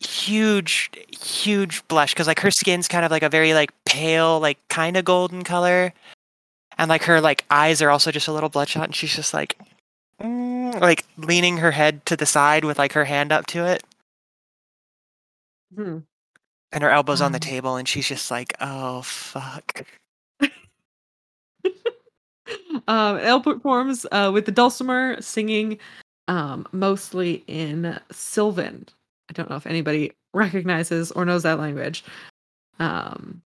[0.00, 0.90] huge,
[1.20, 4.96] huge blush because like her skin's kind of like a very like pale, like kind
[4.96, 5.92] of golden color,
[6.78, 9.58] and like her like eyes are also just a little bloodshot, and she's just like,
[10.22, 13.82] mm, like leaning her head to the side with like her hand up to it,
[15.74, 15.98] Hmm.
[16.74, 17.40] And her elbows on the Um.
[17.40, 19.86] table, and she's just like, oh fuck.
[22.88, 25.78] um, Elle performs uh, with the dulcimer singing
[26.28, 28.86] um, mostly in Sylvan.
[29.30, 32.04] I don't know if anybody recognizes or knows that language.
[32.78, 33.42] Um,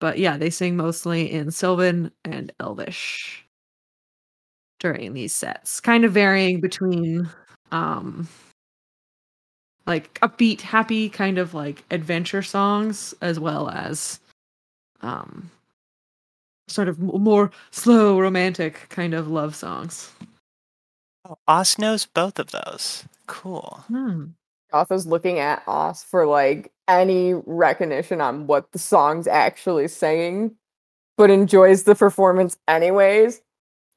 [0.00, 3.44] but yeah, they sing mostly in Sylvan and Elvish
[4.80, 7.28] during these sets, kind of varying between
[7.72, 8.28] um,
[9.86, 14.20] like upbeat, happy, kind of like adventure songs, as well as
[15.02, 15.50] um,
[16.68, 20.10] sort of more slow, romantic kind of love songs.
[21.28, 23.04] Oh, Oz knows both of those.
[23.26, 23.84] Cool.
[23.88, 24.26] Hmm.
[24.72, 30.56] Gotha's looking at us for like any recognition on what the song's actually saying,
[31.16, 33.42] but enjoys the performance anyways,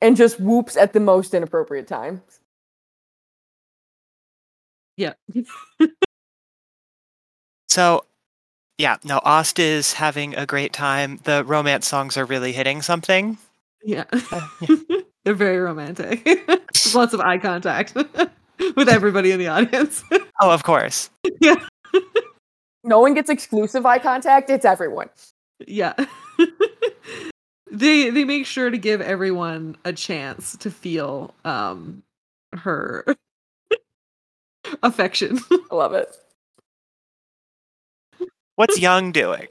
[0.02, 2.39] and just whoops at the most inappropriate times.
[5.00, 5.14] Yeah.
[7.70, 8.04] So,
[8.78, 11.20] yeah, no, Aust is having a great time.
[11.24, 13.38] The romance songs are really hitting something.
[13.84, 14.04] yeah.
[14.12, 14.76] Uh, yeah.
[15.24, 16.28] They're very romantic.
[16.94, 17.94] Lots of eye contact
[18.76, 20.04] with everybody in the audience.
[20.42, 21.10] Oh, of course.
[21.40, 21.56] Yeah.
[22.84, 25.10] No one gets exclusive eye contact, it's everyone.
[25.68, 25.94] yeah.
[27.72, 32.02] they they make sure to give everyone a chance to feel um
[32.54, 33.06] her
[34.84, 35.40] affection.
[35.72, 36.08] I love it.
[38.56, 39.48] What's Young doing?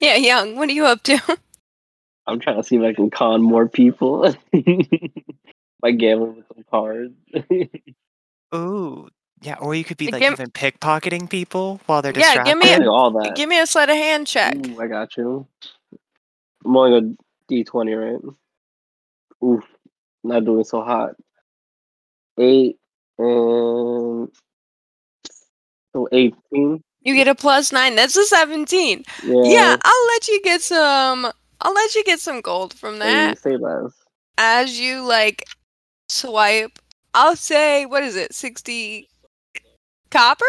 [0.00, 1.20] Yeah, Young, what are you up to?
[2.26, 4.34] I'm trying to see if I can con more people
[5.80, 7.14] by gambling with some cards.
[8.54, 9.08] Ooh,
[9.40, 12.50] yeah, or you could be like give- even pickpocketing people while they're distracted.
[12.50, 12.60] Yeah, distracted.
[12.60, 13.36] give me I a- can do all that.
[13.36, 14.54] Give me a sleight of hand check.
[14.66, 15.46] Ooh, I got you.
[16.64, 18.34] I'm only a D20, right?
[19.44, 19.64] Oof,
[20.22, 21.16] not doing so hot.
[22.38, 22.78] Eight
[23.22, 24.28] and
[25.92, 26.82] so 18.
[27.04, 27.96] You get a plus nine.
[27.96, 29.04] That's a seventeen.
[29.24, 29.42] Yeah.
[29.44, 31.26] Yeah, I'll let you get some.
[31.60, 33.38] I'll let you get some gold from that.
[33.38, 33.92] Say less.
[34.38, 35.44] As you like
[36.08, 36.78] swipe,
[37.14, 38.34] I'll say what is it?
[38.34, 39.08] Sixty
[40.10, 40.44] copper.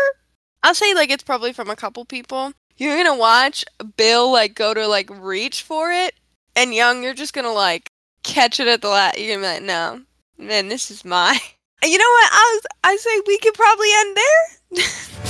[0.61, 2.53] I'll say like it's probably from a couple people.
[2.77, 3.65] You're gonna watch
[3.97, 6.13] Bill like go to like reach for it,
[6.55, 7.89] and Young, you're just gonna like
[8.23, 9.17] catch it at the last.
[9.19, 10.01] You're gonna be like, no,
[10.37, 11.39] man, this is mine.
[11.84, 12.30] You know what?
[12.31, 15.19] I I say we could probably end there.